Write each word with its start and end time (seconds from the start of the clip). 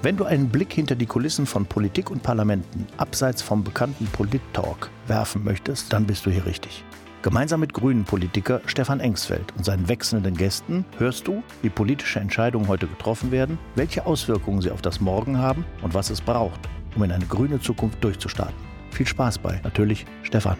Wenn 0.00 0.16
du 0.16 0.24
einen 0.24 0.48
Blick 0.48 0.72
hinter 0.72 0.94
die 0.94 1.06
Kulissen 1.06 1.44
von 1.44 1.66
Politik 1.66 2.12
und 2.12 2.22
Parlamenten 2.22 2.86
abseits 2.98 3.42
vom 3.42 3.64
bekannten 3.64 4.06
Polit-Talk 4.06 4.90
werfen 5.08 5.42
möchtest, 5.42 5.92
dann 5.92 6.06
bist 6.06 6.24
du 6.24 6.30
hier 6.30 6.46
richtig. 6.46 6.84
Gemeinsam 7.22 7.58
mit 7.58 7.74
Grünen-Politiker 7.74 8.60
Stefan 8.66 9.00
Engsfeld 9.00 9.52
und 9.56 9.64
seinen 9.64 9.88
wechselnden 9.88 10.36
Gästen 10.36 10.84
hörst 10.98 11.26
du, 11.26 11.42
wie 11.62 11.68
politische 11.68 12.20
Entscheidungen 12.20 12.68
heute 12.68 12.86
getroffen 12.86 13.32
werden, 13.32 13.58
welche 13.74 14.06
Auswirkungen 14.06 14.62
sie 14.62 14.70
auf 14.70 14.82
das 14.82 15.00
Morgen 15.00 15.36
haben 15.36 15.64
und 15.82 15.94
was 15.94 16.10
es 16.10 16.20
braucht, 16.20 16.60
um 16.94 17.02
in 17.02 17.10
eine 17.10 17.26
grüne 17.26 17.58
Zukunft 17.58 18.02
durchzustarten. 18.04 18.54
Viel 18.92 19.06
Spaß 19.06 19.38
bei, 19.38 19.60
natürlich 19.64 20.06
Stefan. 20.22 20.58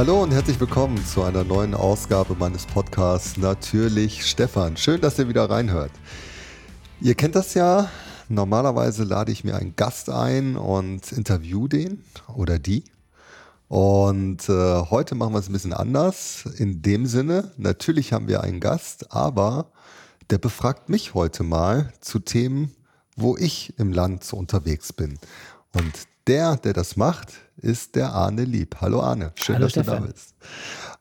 Hallo 0.00 0.22
und 0.22 0.30
herzlich 0.30 0.58
willkommen 0.58 0.96
zu 1.04 1.22
einer 1.24 1.44
neuen 1.44 1.74
Ausgabe 1.74 2.34
meines 2.34 2.64
Podcasts 2.64 3.36
Natürlich 3.36 4.24
Stefan. 4.24 4.78
Schön, 4.78 4.98
dass 5.02 5.18
ihr 5.18 5.28
wieder 5.28 5.50
reinhört. 5.50 5.90
Ihr 7.02 7.14
kennt 7.14 7.36
das 7.36 7.52
ja, 7.52 7.90
Normalerweise 8.30 9.04
lade 9.04 9.30
ich 9.30 9.44
mir 9.44 9.56
einen 9.56 9.76
Gast 9.76 10.08
ein 10.08 10.56
und 10.56 11.12
interview 11.12 11.68
den 11.68 12.02
oder 12.34 12.58
die. 12.58 12.84
Und 13.68 14.48
äh, 14.48 14.80
heute 14.88 15.16
machen 15.16 15.34
wir 15.34 15.38
es 15.38 15.50
ein 15.50 15.52
bisschen 15.52 15.74
anders. 15.74 16.46
In 16.56 16.80
dem 16.80 17.04
Sinne, 17.04 17.52
natürlich 17.58 18.14
haben 18.14 18.26
wir 18.26 18.42
einen 18.42 18.60
Gast, 18.60 19.12
aber 19.14 19.66
der 20.30 20.38
befragt 20.38 20.88
mich 20.88 21.12
heute 21.12 21.42
mal 21.42 21.92
zu 22.00 22.20
Themen, 22.20 22.74
wo 23.16 23.36
ich 23.36 23.78
im 23.78 23.92
Land 23.92 24.24
so 24.24 24.38
unterwegs 24.38 24.94
bin. 24.94 25.18
Und 25.74 25.92
der, 26.26 26.56
der 26.56 26.72
das 26.72 26.96
macht, 26.96 27.32
ist 27.60 27.94
der 27.94 28.12
Arne 28.12 28.44
Lieb. 28.44 28.76
Hallo 28.80 29.00
Arne, 29.00 29.32
schön, 29.34 29.56
Hallo 29.56 29.66
dass 29.66 29.72
Stefan. 29.72 30.02
du 30.02 30.06
da 30.06 30.12
bist. 30.12 30.34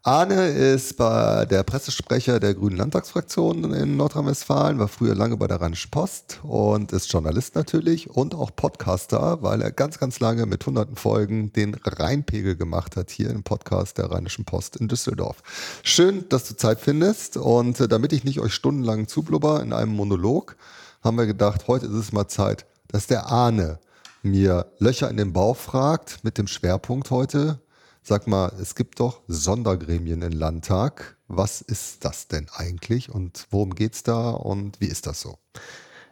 Arne 0.04 0.48
ist 0.48 0.96
bei 0.98 1.46
der 1.46 1.64
Pressesprecher 1.64 2.40
der 2.40 2.54
Grünen 2.54 2.78
Landtagsfraktion 2.78 3.74
in 3.74 3.98
Nordrhein-Westfalen, 3.98 4.80
war 4.80 4.88
früher 4.88 5.14
lange 5.14 5.36
bei 5.36 5.48
der 5.48 5.60
Rheinischen 5.60 5.92
Post 5.92 6.40
und 6.44 6.94
ist 6.94 7.12
Journalist 7.12 7.56
natürlich 7.56 8.10
und 8.10 8.34
auch 8.34 8.56
Podcaster, 8.56 9.40
weil 9.42 9.62
er 9.62 9.72
ganz, 9.72 10.00
ganz 10.00 10.20
lange 10.20 10.46
mit 10.46 10.66
hunderten 10.66 10.96
Folgen 10.96 11.52
den 11.52 11.76
Rheinpegel 11.76 12.56
gemacht 12.56 12.96
hat 12.96 13.10
hier 13.10 13.30
im 13.30 13.44
Podcast 13.44 13.98
der 13.98 14.10
Rheinischen 14.10 14.46
Post 14.46 14.78
in 14.78 14.88
Düsseldorf. 14.88 15.44
Schön, 15.84 16.24
dass 16.30 16.48
du 16.48 16.56
Zeit 16.56 16.80
findest 16.80 17.36
und 17.36 17.80
äh, 17.80 17.88
damit 17.88 18.14
ich 18.14 18.24
nicht 18.24 18.40
euch 18.40 18.54
stundenlang 18.54 19.08
zublubber 19.08 19.62
in 19.62 19.74
einem 19.74 19.94
Monolog, 19.94 20.56
haben 21.04 21.18
wir 21.18 21.26
gedacht, 21.26 21.68
heute 21.68 21.88
ist 21.88 21.94
es 21.94 22.12
mal 22.14 22.28
Zeit, 22.28 22.66
dass 22.88 23.08
der 23.08 23.28
Arne 23.28 23.80
mir 24.22 24.72
Löcher 24.80 25.10
in 25.10 25.18
den 25.18 25.34
Bauch 25.34 25.58
fragt 25.58 26.24
mit 26.24 26.38
dem 26.38 26.48
Schwerpunkt 26.48 27.12
heute 27.12 27.60
Sag 28.02 28.28
mal, 28.28 28.52
es 28.60 28.76
gibt 28.76 29.00
doch 29.00 29.22
Sondergremien 29.28 30.22
im 30.22 30.32
Landtag. 30.32 31.18
Was 31.28 31.62
ist 31.62 32.06
das 32.06 32.28
denn 32.28 32.48
eigentlich 32.56 33.14
und 33.14 33.46
worum 33.52 33.76
geht 33.76 33.94
es 33.94 34.04
da 34.04 34.32
und 34.32 34.82
wie 34.82 34.88
ist 34.88 35.06
das 35.06 35.22
so? 35.22 35.38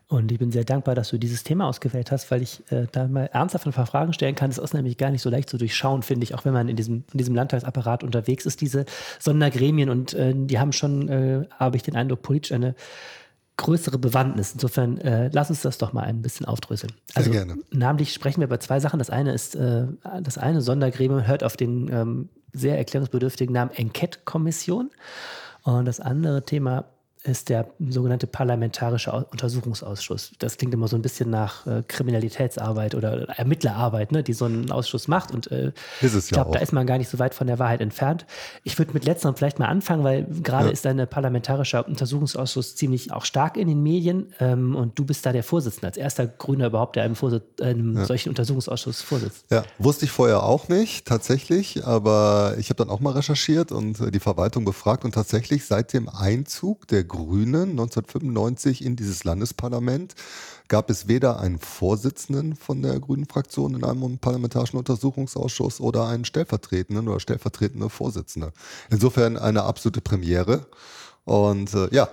Und 0.10 0.32
ich 0.32 0.38
bin 0.38 0.52
sehr 0.52 0.64
dankbar, 0.64 0.96
dass 0.96 1.10
du 1.10 1.18
dieses 1.18 1.44
Thema 1.44 1.68
ausgewählt 1.68 2.12
hast, 2.12 2.30
weil 2.30 2.42
ich 2.42 2.62
äh, 2.72 2.86
da 2.92 3.08
mal 3.08 3.26
ernsthaft 3.34 3.66
ein 3.66 3.74
paar 3.74 3.88
Fragen 3.88 4.14
stellen 4.14 4.36
kann. 4.36 4.50
Das 4.50 4.60
ist 4.60 4.74
nämlich 4.74 4.98
gar 4.98 5.10
nicht 5.10 5.22
so 5.22 5.30
leicht 5.30 5.50
zu 5.50 5.58
durchschauen, 5.58 6.04
finde 6.04 6.24
ich, 6.24 6.36
auch 6.36 6.46
wenn 6.46 6.54
man 6.54 6.70
in 6.70 6.76
diesem, 6.76 7.04
in 7.12 7.18
diesem 7.18 7.36
Landtagsapparat 7.36 8.04
unterwegs 8.04 8.46
ist, 8.46 8.62
diese 8.62 8.86
Sondergremien. 9.20 9.90
Und 9.90 10.14
äh, 10.14 10.34
die 10.36 10.60
haben 10.60 10.72
schon, 10.72 11.10
äh, 11.10 11.46
habe 11.58 11.76
ich 11.76 11.84
den 11.84 11.96
Eindruck, 11.96 12.22
politisch 12.22 12.52
eine 12.52 12.76
größere 13.58 13.98
Bewandtnis. 13.98 14.54
Insofern 14.54 14.98
äh, 15.00 15.30
lass 15.34 15.50
uns 15.50 15.62
das 15.62 15.78
doch 15.78 15.94
mal 15.94 16.04
ein 16.04 16.22
bisschen 16.22 16.46
aufdröseln. 16.46 16.94
Also 17.16 17.32
Sehr 17.32 17.46
gerne. 17.46 17.62
namentlich 17.72 18.14
sprechen 18.14 18.40
wir 18.42 18.46
über 18.46 18.60
zwei 18.60 18.80
Sachen. 18.80 19.00
Das 19.00 19.10
eine 19.10 19.34
ist, 19.34 19.56
äh, 19.56 19.88
das 20.22 20.38
eine 20.38 20.62
Sondergremium 20.62 21.28
hört 21.28 21.44
auf 21.44 21.58
den 21.58 21.92
ähm, 21.92 22.30
sehr 22.54 22.78
erklärungsbedürftigen 22.78 23.54
Namen 23.54 23.72
Enquete-Kommission. 23.72 24.92
Und 25.64 25.86
das 25.86 26.00
andere 26.00 26.46
Thema 26.46 26.86
ist 27.28 27.50
der 27.50 27.68
sogenannte 27.90 28.26
Parlamentarische 28.26 29.12
Untersuchungsausschuss. 29.12 30.32
Das 30.40 30.58
klingt 30.58 30.74
immer 30.74 30.88
so 30.88 30.96
ein 30.96 31.02
bisschen 31.02 31.30
nach 31.30 31.68
äh, 31.68 31.84
Kriminalitätsarbeit 31.88 32.96
oder 32.96 33.28
Ermittlerarbeit, 33.30 34.12
ne, 34.12 34.24
die 34.24 34.34
so 34.34 34.46
ein 34.46 34.72
Ausschuss 34.72 35.08
macht. 35.08 35.32
Und 35.32 35.52
äh, 35.52 35.74
ich 36.02 36.14
ja 36.14 36.20
glaube, 36.30 36.52
da 36.52 36.60
ist 36.60 36.72
man 36.72 36.88
gar 36.88 36.98
nicht 36.98 37.10
so 37.10 37.20
weit 37.20 37.34
von 37.34 37.48
der 37.48 37.60
Wahrheit 37.60 37.82
entfernt. 37.82 38.26
Ich 38.64 38.80
würde 38.80 38.94
mit 38.94 39.06
letzterem 39.06 39.36
vielleicht 39.36 39.60
mal 39.60 39.68
anfangen, 39.68 40.04
weil 40.04 40.26
gerade 40.42 40.68
ja. 40.68 40.72
ist 40.72 40.86
ein 40.86 41.06
parlamentarischer 41.08 41.86
Untersuchungsausschuss 41.88 42.76
ziemlich 42.76 43.12
auch 43.12 43.26
stark 43.26 43.58
in 43.58 43.68
den 43.68 43.84
Medien. 43.84 44.34
Ähm, 44.40 44.76
und 44.76 44.98
du 44.98 45.06
bist 45.06 45.26
da 45.26 45.34
der 45.34 45.44
Vorsitzende, 45.44 45.88
als 45.88 45.98
erster 45.98 46.28
Grüner 46.28 46.68
überhaupt, 46.68 46.96
der 46.96 47.04
einem, 47.04 47.16
Vorsitz, 47.16 47.44
einem 47.62 47.98
ja. 47.98 48.06
solchen 48.06 48.30
Untersuchungsausschuss 48.30 49.02
vorsitzt. 49.02 49.46
Ja, 49.52 49.64
wusste 49.80 50.06
ich 50.06 50.12
vorher 50.12 50.44
auch 50.44 50.70
nicht, 50.70 51.06
tatsächlich. 51.06 51.86
Aber 51.86 52.56
ich 52.58 52.70
habe 52.70 52.78
dann 52.78 52.90
auch 52.90 53.02
mal 53.02 53.12
recherchiert 53.12 53.74
und 53.74 54.00
äh, 54.00 54.12
die 54.12 54.20
Verwaltung 54.20 54.64
befragt. 54.64 55.04
Und 55.04 55.14
tatsächlich 55.14 55.66
seit 55.66 55.92
dem 55.92 56.08
Einzug 56.08 56.88
der 56.88 57.04
Grünen 57.04 57.17
1995 57.18 58.84
in 58.84 58.96
dieses 58.96 59.24
Landesparlament 59.24 60.16
gab 60.68 60.90
es 60.90 61.08
weder 61.08 61.40
einen 61.40 61.60
Vorsitzenden 61.60 62.56
von 62.56 62.82
der 62.82 63.00
Grünen 63.00 63.26
Fraktion 63.26 63.76
in 63.76 63.84
einem 63.84 64.18
parlamentarischen 64.18 64.78
Untersuchungsausschuss 64.78 65.80
oder 65.80 66.08
einen 66.08 66.26
stellvertretenden 66.26 67.08
oder 67.08 67.20
stellvertretende 67.20 67.90
Vorsitzende. 67.90 68.52
Insofern 68.90 69.38
eine 69.38 69.64
absolute 69.64 70.02
Premiere 70.02 70.68
und 71.26 71.74
äh, 71.74 71.94
ja, 71.94 72.10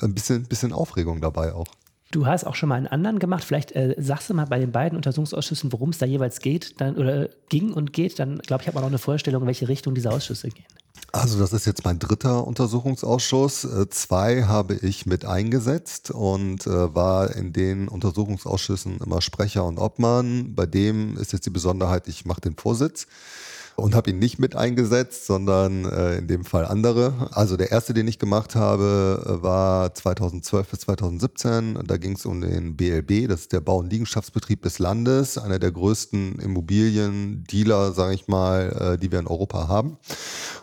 ein 0.00 0.14
bisschen, 0.14 0.44
bisschen 0.44 0.72
Aufregung 0.72 1.20
dabei 1.20 1.52
auch. 1.52 1.68
Du 2.10 2.26
hast 2.26 2.44
auch 2.44 2.54
schon 2.54 2.68
mal 2.68 2.76
einen 2.76 2.86
anderen 2.86 3.18
gemacht. 3.18 3.42
Vielleicht 3.44 3.72
äh, 3.72 3.94
sagst 3.98 4.30
du 4.30 4.34
mal 4.34 4.46
bei 4.46 4.60
den 4.60 4.70
beiden 4.70 4.96
Untersuchungsausschüssen, 4.96 5.72
worum 5.72 5.90
es 5.90 5.98
da 5.98 6.06
jeweils 6.06 6.38
geht 6.40 6.80
dann, 6.80 6.96
oder 6.96 7.28
ging 7.48 7.72
und 7.72 7.92
geht. 7.92 8.18
Dann 8.20 8.38
glaube 8.38 8.62
ich, 8.62 8.68
hat 8.68 8.74
man 8.74 8.84
auch 8.84 8.88
eine 8.88 8.98
Vorstellung, 8.98 9.42
in 9.42 9.46
welche 9.48 9.68
Richtung 9.68 9.94
diese 9.94 10.10
Ausschüsse 10.10 10.48
gehen. 10.48 10.64
Also 11.12 11.38
das 11.38 11.52
ist 11.52 11.64
jetzt 11.64 11.84
mein 11.84 12.00
dritter 12.00 12.44
Untersuchungsausschuss. 12.44 13.64
Äh, 13.64 13.88
zwei 13.88 14.44
habe 14.44 14.74
ich 14.74 15.06
mit 15.06 15.24
eingesetzt 15.24 16.10
und 16.10 16.66
äh, 16.66 16.94
war 16.94 17.34
in 17.36 17.52
den 17.52 17.86
Untersuchungsausschüssen 17.86 18.98
immer 18.98 19.22
Sprecher 19.22 19.64
und 19.64 19.78
Obmann. 19.78 20.54
Bei 20.56 20.66
dem 20.66 21.16
ist 21.16 21.32
jetzt 21.32 21.46
die 21.46 21.50
Besonderheit, 21.50 22.08
ich 22.08 22.24
mache 22.24 22.40
den 22.40 22.56
Vorsitz 22.56 23.06
und 23.76 23.94
habe 23.94 24.10
ihn 24.10 24.18
nicht 24.18 24.38
mit 24.38 24.54
eingesetzt, 24.54 25.26
sondern 25.26 25.84
äh, 25.84 26.18
in 26.18 26.28
dem 26.28 26.44
Fall 26.44 26.64
andere. 26.64 27.28
Also 27.32 27.56
der 27.56 27.72
erste, 27.72 27.94
den 27.94 28.06
ich 28.06 28.18
gemacht 28.18 28.54
habe, 28.54 29.38
war 29.42 29.94
2012 29.94 30.68
bis 30.68 30.80
2017. 30.80 31.80
Da 31.84 31.96
ging 31.96 32.12
es 32.12 32.24
um 32.24 32.40
den 32.40 32.76
BLB, 32.76 33.28
das 33.28 33.42
ist 33.42 33.52
der 33.52 33.60
Bau- 33.60 33.78
und 33.78 33.90
Liegenschaftsbetrieb 33.90 34.62
des 34.62 34.78
Landes, 34.78 35.38
einer 35.38 35.58
der 35.58 35.72
größten 35.72 36.38
Immobiliendealer, 36.38 37.92
sage 37.92 38.14
ich 38.14 38.28
mal, 38.28 38.94
äh, 38.94 38.98
die 38.98 39.10
wir 39.10 39.18
in 39.18 39.26
Europa 39.26 39.68
haben. 39.68 39.98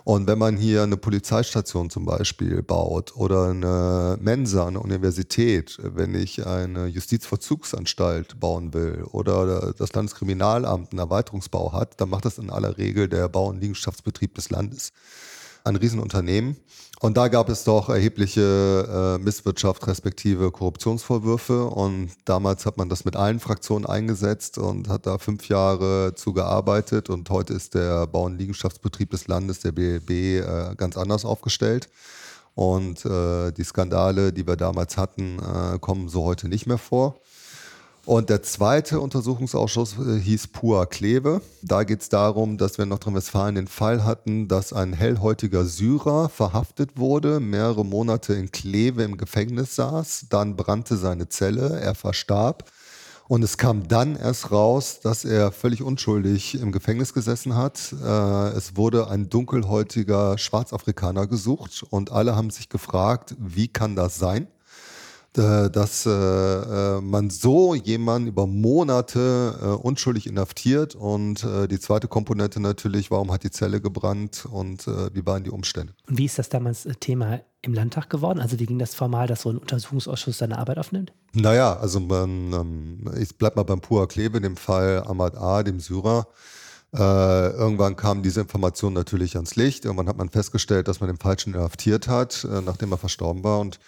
Und 0.04 0.28
wenn 0.28 0.40
man 0.40 0.58
hier 0.58 0.84
eine 0.84 0.98
Polizeistation 0.98 1.90
zum 1.90 2.06
Beispiel 2.06 2.64
baut 2.64 3.16
oder 3.16 3.50
eine 3.50 4.18
Mensa, 4.20 4.68
eine 4.68 4.80
Universität, 4.80 5.78
wenn 5.84 6.16
ich 6.16 6.46
eine 6.46 6.88
Justizvollzugsanstalt 6.88 8.40
bauen 8.40 8.74
will 8.74 9.04
oder 9.12 9.74
das 9.74 9.94
Landeskriminalamt 9.94 10.92
einen 10.92 11.00
Erweiterungsbau 11.00 11.74
hat, 11.74 12.00
dann 12.02 12.10
macht 12.10 12.26
das 12.26 12.38
in 12.38 12.50
aller 12.50 12.78
Regel 12.78 13.01
Regel 13.02 13.10
der 13.10 13.30
Bau- 13.30 13.50
und 13.50 13.62
Liegenschaftsbetrieb 13.62 14.36
des 14.36 14.50
Landes. 14.50 14.92
Ein 15.64 15.76
Riesenunternehmen. 15.76 16.58
Und 17.02 17.18
da 17.18 17.28
gab 17.28 17.50
es 17.50 17.64
doch 17.64 17.90
erhebliche 17.90 19.18
äh, 19.20 19.24
Misswirtschaft 19.24 19.88
respektive 19.88 20.52
Korruptionsvorwürfe. 20.52 21.66
Und 21.66 22.12
damals 22.26 22.66
hat 22.66 22.78
man 22.78 22.90
das 22.90 23.06
mit 23.06 23.16
allen 23.16 23.40
Fraktionen 23.40 23.88
eingesetzt 23.88 24.60
und 24.60 24.88
hat 24.88 25.08
da 25.08 25.18
fünf 25.18 25.48
Jahre 25.48 26.14
zu 26.16 26.34
gearbeitet. 26.34 27.10
Und 27.10 27.30
heute 27.30 27.54
ist 27.54 27.74
der 27.74 28.06
Bau- 28.06 28.26
und 28.26 28.38
Liegenschaftsbetrieb 28.38 29.10
des 29.10 29.28
Landes, 29.28 29.60
der 29.62 29.72
BLB, 29.72 30.10
äh, 30.12 30.76
ganz 30.76 30.96
anders 30.98 31.26
aufgestellt. 31.26 31.90
Und 32.54 33.06
äh, 33.06 33.52
die 33.52 33.64
Skandale, 33.64 34.34
die 34.34 34.46
wir 34.46 34.58
damals 34.58 34.98
hatten, 34.98 35.40
äh, 35.40 35.80
kommen 35.80 36.10
so 36.10 36.24
heute 36.24 36.48
nicht 36.50 36.68
mehr 36.68 36.78
vor. 36.78 37.22
Und 38.06 38.30
der 38.32 38.42
zweite 38.42 39.00
Untersuchungsausschuss 39.00 39.96
äh, 40.00 40.20
hieß 40.20 40.48
Pua 40.48 40.88
Kleve. 40.88 41.42
Da 41.62 41.84
geht 41.84 42.02
es 42.02 42.10
darum, 42.10 42.58
dass 42.58 42.78
wir 42.78 42.84
in 42.84 42.90
Nordrhein-Westfalen 42.90 43.56
den 43.56 43.68
Fall 43.68 44.04
hatten, 44.04 44.48
dass 44.48 44.74
ein 44.74 44.94
hellhäutiger 44.94 45.66
Syrer 45.66 46.28
verhaftet 46.30 46.98
wurde, 46.98 47.40
mehrere 47.40 47.86
Monate 47.86 48.34
in 48.34 48.52
Kleve 48.52 49.04
im 49.04 49.18
Gefängnis 49.18 49.76
saß, 49.76 50.26
dann 50.30 50.56
brannte 50.56 50.98
seine 50.98 51.30
Zelle, 51.30 51.80
er 51.80 51.94
verstarb. 51.94 52.72
Und 53.28 53.44
es 53.44 53.58
kam 53.58 53.88
dann 53.88 54.18
erst 54.18 54.52
raus, 54.52 55.00
dass 55.02 55.24
er 55.24 55.52
völlig 55.52 55.84
unschuldig 55.84 56.56
im 56.56 56.72
Gefängnis 56.72 57.14
gesessen 57.14 57.56
hat. 57.56 57.94
Äh, 58.04 58.50
es 58.58 58.76
wurde 58.76 59.10
ein 59.10 59.30
dunkelhäutiger 59.30 60.40
Schwarzafrikaner 60.40 61.28
gesucht 61.28 61.86
und 61.92 62.12
alle 62.12 62.36
haben 62.36 62.50
sich 62.50 62.68
gefragt, 62.68 63.36
wie 63.38 63.68
kann 63.68 63.96
das 63.96 64.18
sein? 64.18 64.48
Äh, 65.38 65.70
dass 65.70 66.06
äh, 66.06 66.10
äh, 66.12 67.00
man 67.00 67.30
so 67.30 67.74
jemanden 67.74 68.28
über 68.28 68.48
Monate 68.48 69.78
unschuldig 69.82 70.28
inhaftiert 70.28 70.94
und 70.94 71.46
die 71.70 71.80
zweite 71.80 72.08
Komponente 72.08 72.60
natürlich, 72.60 73.12
warum 73.12 73.32
hat 73.32 73.44
die 73.44 73.52
Zelle 73.52 73.80
gebrannt 73.80 74.46
und 74.50 74.88
wie 74.88 75.26
waren 75.26 75.44
die 75.44 75.50
Umstände. 75.50 75.94
Und 76.08 76.18
wie 76.18 76.26
ist 76.26 76.38
das 76.38 76.50
damals 76.50 76.88
Thema 77.00 77.42
im 77.62 77.74
Landtag 77.74 78.10
geworden? 78.10 78.40
Also 78.40 78.60
wie 78.60 78.66
ging 78.66 78.80
das 78.80 78.96
formal, 78.96 79.28
dass 79.28 79.42
so 79.42 79.50
ein 79.50 79.58
Untersuchungsausschuss 79.58 80.38
seine 80.38 80.58
Arbeit 80.58 80.78
aufnimmt? 80.78 81.14
Naja, 81.34 81.78
also 81.78 82.00
man, 82.00 82.54
ähm, 82.54 83.12
ich 83.20 83.38
bleib 83.38 83.56
mal 83.56 83.64
beim 83.64 83.82
Pua 83.82 84.08
Klebe, 84.08 84.42
dem 84.42 84.58
Fall 84.58 85.04
Ahmad 85.06 85.38
A., 85.38 85.64
dem 85.64 85.80
Syrer. 85.80 86.28
Äh, 86.94 86.98
irgendwann 86.98 87.96
kam 87.96 88.22
diese 88.22 88.42
Information 88.42 88.94
natürlich 88.94 89.36
ans 89.36 89.56
Licht. 89.56 89.86
Irgendwann 89.86 90.10
hat 90.10 90.18
man 90.18 90.30
festgestellt, 90.30 90.88
dass 90.88 91.00
man 91.00 91.08
den 91.08 91.18
Falschen 91.18 91.54
inhaftiert 91.54 92.08
hat, 92.08 92.44
äh, 92.44 92.62
nachdem 92.62 92.92
er 92.92 92.98
verstorben 92.98 93.44
war. 93.44 93.60
Und 93.60 93.80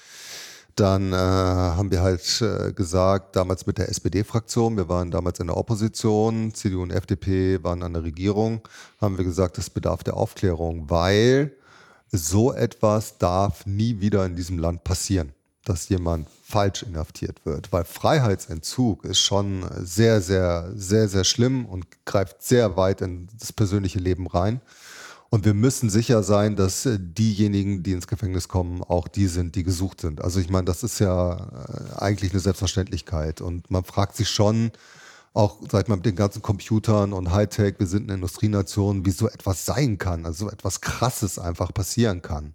dann 0.75 1.13
äh, 1.13 1.15
haben 1.15 1.91
wir 1.91 2.01
halt 2.01 2.41
äh, 2.41 2.73
gesagt, 2.73 3.35
damals 3.35 3.67
mit 3.67 3.77
der 3.77 3.89
SPD-Fraktion, 3.89 4.75
wir 4.75 4.89
waren 4.89 5.11
damals 5.11 5.39
in 5.39 5.47
der 5.47 5.57
Opposition, 5.57 6.53
CDU 6.53 6.81
und 6.81 6.91
FDP 6.91 7.63
waren 7.63 7.83
an 7.83 7.93
der 7.93 8.03
Regierung, 8.03 8.61
haben 8.99 9.17
wir 9.17 9.25
gesagt, 9.25 9.57
es 9.57 9.69
bedarf 9.69 10.03
der 10.03 10.17
Aufklärung, 10.17 10.89
weil 10.89 11.53
so 12.11 12.53
etwas 12.53 13.17
darf 13.17 13.65
nie 13.65 13.99
wieder 13.99 14.25
in 14.25 14.35
diesem 14.35 14.57
Land 14.59 14.83
passieren, 14.83 15.33
dass 15.65 15.89
jemand 15.89 16.27
falsch 16.43 16.83
inhaftiert 16.83 17.45
wird, 17.45 17.71
weil 17.71 17.85
Freiheitsentzug 17.85 19.05
ist 19.05 19.19
schon 19.19 19.65
sehr, 19.79 20.21
sehr, 20.21 20.71
sehr, 20.75 21.07
sehr 21.07 21.23
schlimm 21.23 21.65
und 21.65 21.85
greift 22.05 22.43
sehr 22.43 22.77
weit 22.77 23.01
in 23.01 23.27
das 23.39 23.53
persönliche 23.53 23.99
Leben 23.99 24.27
rein. 24.27 24.61
Und 25.33 25.45
wir 25.45 25.55
müssen 25.55 25.89
sicher 25.89 26.21
sein, 26.21 26.55
dass 26.55 26.85
äh, 26.85 26.99
diejenigen, 26.99 27.81
die 27.81 27.93
ins 27.93 28.05
Gefängnis 28.05 28.47
kommen, 28.47 28.83
auch 28.83 29.07
die 29.07 29.25
sind, 29.25 29.55
die 29.55 29.63
gesucht 29.63 29.99
sind. 29.99 30.23
Also 30.23 30.39
ich 30.39 30.47
meine, 30.51 30.65
das 30.65 30.83
ist 30.83 30.99
ja 30.99 31.33
äh, 31.33 31.99
eigentlich 31.99 32.33
eine 32.33 32.39
Selbstverständlichkeit. 32.39 33.41
Und 33.41 33.71
man 33.71 33.83
fragt 33.83 34.15
sich 34.15 34.29
schon, 34.29 34.69
auch 35.33 35.57
sag 35.71 35.89
mal 35.89 35.95
mit 35.95 36.05
den 36.05 36.15
ganzen 36.15 36.41
Computern 36.41 37.11
und 37.11 37.31
Hightech, 37.31 37.75
wir 37.79 37.87
sind 37.87 38.03
eine 38.03 38.15
Industrienation, 38.15 39.05
wie 39.05 39.11
so 39.11 39.27
etwas 39.27 39.65
sein 39.65 39.97
kann, 39.97 40.25
also 40.25 40.45
so 40.45 40.51
etwas 40.51 40.81
Krasses 40.81 41.39
einfach 41.39 41.73
passieren 41.73 42.21
kann. 42.21 42.53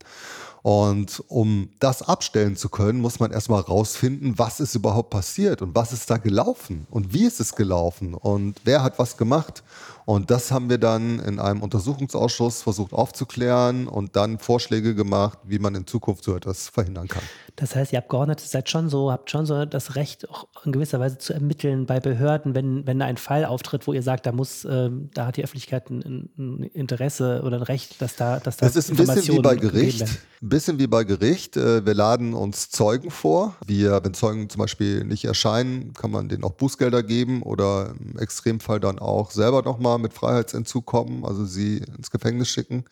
Und 0.63 1.23
um 1.29 1.71
das 1.79 2.03
abstellen 2.03 2.57
zu 2.57 2.69
können, 2.69 3.01
muss 3.01 3.21
man 3.21 3.31
erstmal 3.31 3.61
rausfinden, 3.61 4.39
was 4.39 4.61
ist 4.61 4.75
überhaupt 4.75 5.11
passiert 5.11 5.63
und 5.63 5.75
was 5.75 5.93
ist 5.93 6.11
da 6.11 6.19
gelaufen 6.19 6.87
und 6.91 7.15
wie 7.15 7.25
ist 7.25 7.41
es 7.41 7.55
gelaufen 7.55 8.15
und 8.15 8.61
wer 8.65 8.83
hat 8.83 8.99
was 8.99 9.17
gemacht. 9.17 9.63
Und 10.05 10.31
das 10.31 10.51
haben 10.51 10.71
wir 10.71 10.79
dann 10.79 11.21
in 11.21 11.39
einem 11.39 11.63
Untersuchungsausschuss 11.63 12.63
versucht 12.63 12.93
aufzuklären 12.95 13.87
und 13.87 14.17
dann 14.17 14.39
Vorschläge 14.39 14.95
gemacht, 14.95 15.39
wie 15.45 15.59
man 15.59 15.75
in 15.75 15.87
Zukunft 15.87 16.25
so 16.25 16.35
etwas 16.35 16.69
verhindern 16.69 17.09
kann. 17.09 17.23
Das 17.57 17.77
heißt, 17.77 17.93
ihr 17.93 17.99
Abgeordnete 17.99 18.47
seid 18.47 18.71
schon 18.71 18.89
so, 18.89 19.13
habt 19.13 19.31
schon 19.31 19.45
so 19.45 19.65
das 19.65 19.97
Recht, 19.97 20.29
auch 20.31 20.47
in 20.65 20.73
gewisser 20.73 20.99
Weise 20.99 21.19
zu 21.19 21.35
ermitteln 21.35 21.87
bei 21.87 22.01
Behörden, 22.01 22.55
wenn, 22.55 22.68
wenn 22.87 23.03
ein 23.03 23.17
Fall 23.17 23.45
auftritt, 23.45 23.87
wo 23.87 23.93
ihr 23.93 24.03
sagt, 24.03 24.27
da 24.27 24.33
muss, 24.33 24.65
ähm, 24.65 25.11
da 25.15 25.27
hat 25.27 25.37
die 25.37 25.45
Öffentlichkeit 25.45 25.91
ein, 25.91 26.31
ein, 26.39 26.63
Interesse 26.75 27.43
oder 27.45 27.57
ein 27.57 27.63
Recht, 27.63 28.01
dass 28.01 28.17
da, 28.17 28.41
dass 28.41 28.57
da 28.57 28.67
Es 28.67 28.77
ist 28.77 28.91
ein 28.91 28.97
bisschen 28.97 29.37
wie 29.37 29.41
bei 29.41 29.57
Gericht. 29.57 30.03
Ein 30.03 30.49
bisschen 30.49 30.79
wie 30.79 30.87
bei 30.87 31.05
Gericht. 31.05 31.57
Äh, 31.57 31.85
wir 31.85 31.95
laden 31.95 32.35
uns 32.35 32.71
Zeugen 32.71 33.11
vor. 33.11 33.57
Wir, 33.67 34.03
wenn 34.05 34.15
Zeugen 34.15 34.49
zum 34.49 34.61
Beispiel 34.61 35.05
nicht 35.05 35.25
erscheinen, 35.25 35.93
kann 35.95 36.11
man 36.11 36.29
denen 36.29 36.45
auch 36.45 36.53
Bußgelder 36.53 37.03
geben 37.03 37.43
oder 37.43 37.95
im 37.99 38.19
Extremfall 38.19 38.81
dann 38.81 38.99
auch 38.99 39.31
selber 39.31 39.63
nochmal 39.63 39.99
mit 39.99 40.13
Freiheitsentzug 40.13 40.87
kommen, 40.87 41.25
also 41.25 41.45
sie 41.45 41.79
ins 41.97 42.11
Gefängnis 42.11 42.49
schicken. 42.49 42.85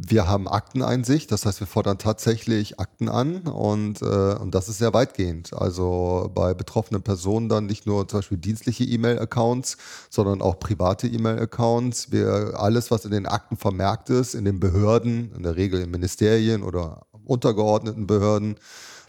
Wir 0.00 0.28
haben 0.28 0.46
Akteneinsicht, 0.46 1.32
das 1.32 1.44
heißt, 1.44 1.58
wir 1.58 1.66
fordern 1.66 1.98
tatsächlich 1.98 2.78
Akten 2.78 3.08
an 3.08 3.48
und, 3.48 4.00
äh, 4.00 4.04
und 4.04 4.54
das 4.54 4.68
ist 4.68 4.78
sehr 4.78 4.94
weitgehend. 4.94 5.52
Also 5.52 6.30
bei 6.32 6.54
betroffenen 6.54 7.02
Personen 7.02 7.48
dann 7.48 7.66
nicht 7.66 7.84
nur 7.84 8.06
zum 8.06 8.18
Beispiel 8.18 8.38
dienstliche 8.38 8.84
E-Mail-Accounts, 8.84 9.76
sondern 10.08 10.40
auch 10.40 10.60
private 10.60 11.08
E-Mail-Accounts. 11.08 12.12
Wir 12.12 12.52
alles, 12.54 12.92
was 12.92 13.06
in 13.06 13.10
den 13.10 13.26
Akten 13.26 13.56
vermerkt 13.56 14.08
ist, 14.08 14.34
in 14.34 14.44
den 14.44 14.60
Behörden, 14.60 15.32
in 15.34 15.42
der 15.42 15.56
Regel 15.56 15.80
in 15.80 15.90
Ministerien 15.90 16.62
oder 16.62 17.06
untergeordneten 17.24 18.06
Behörden, 18.06 18.54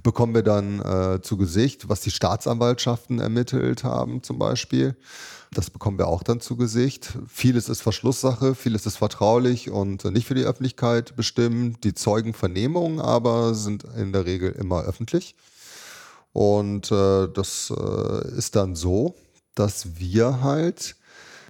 bekommen 0.03 0.33
wir 0.33 0.43
dann 0.43 0.79
äh, 0.79 1.21
zu 1.21 1.37
Gesicht, 1.37 1.89
was 1.89 2.01
die 2.01 2.11
Staatsanwaltschaften 2.11 3.19
ermittelt 3.19 3.83
haben 3.83 4.23
zum 4.23 4.39
Beispiel. 4.39 4.95
Das 5.51 5.71
bekommen 5.71 5.97
wir 5.97 6.07
auch 6.07 6.21
dann 6.21 6.41
zu 6.41 6.55
Gesicht. 6.55 7.17
Vieles 7.27 7.69
ist 7.69 7.81
Verschlusssache, 7.81 8.53
vieles 8.53 8.85
ist 8.85 8.97
vertraulich 8.97 9.71
und 9.71 10.05
nicht 10.05 10.27
für 10.27 10.35
die 10.35 10.43
Öffentlichkeit 10.43 11.15
bestimmt. 11.15 11.83
Die 11.83 11.95
Zeugenvernehmungen 11.95 12.99
aber 13.01 13.55
sind 13.55 13.83
in 13.97 14.13
der 14.13 14.25
Regel 14.25 14.51
immer 14.51 14.83
öffentlich. 14.83 15.35
Und 16.33 16.91
äh, 16.91 17.27
das 17.27 17.73
äh, 17.75 18.37
ist 18.37 18.55
dann 18.55 18.75
so, 18.75 19.15
dass 19.55 19.99
wir 19.99 20.41
halt 20.41 20.95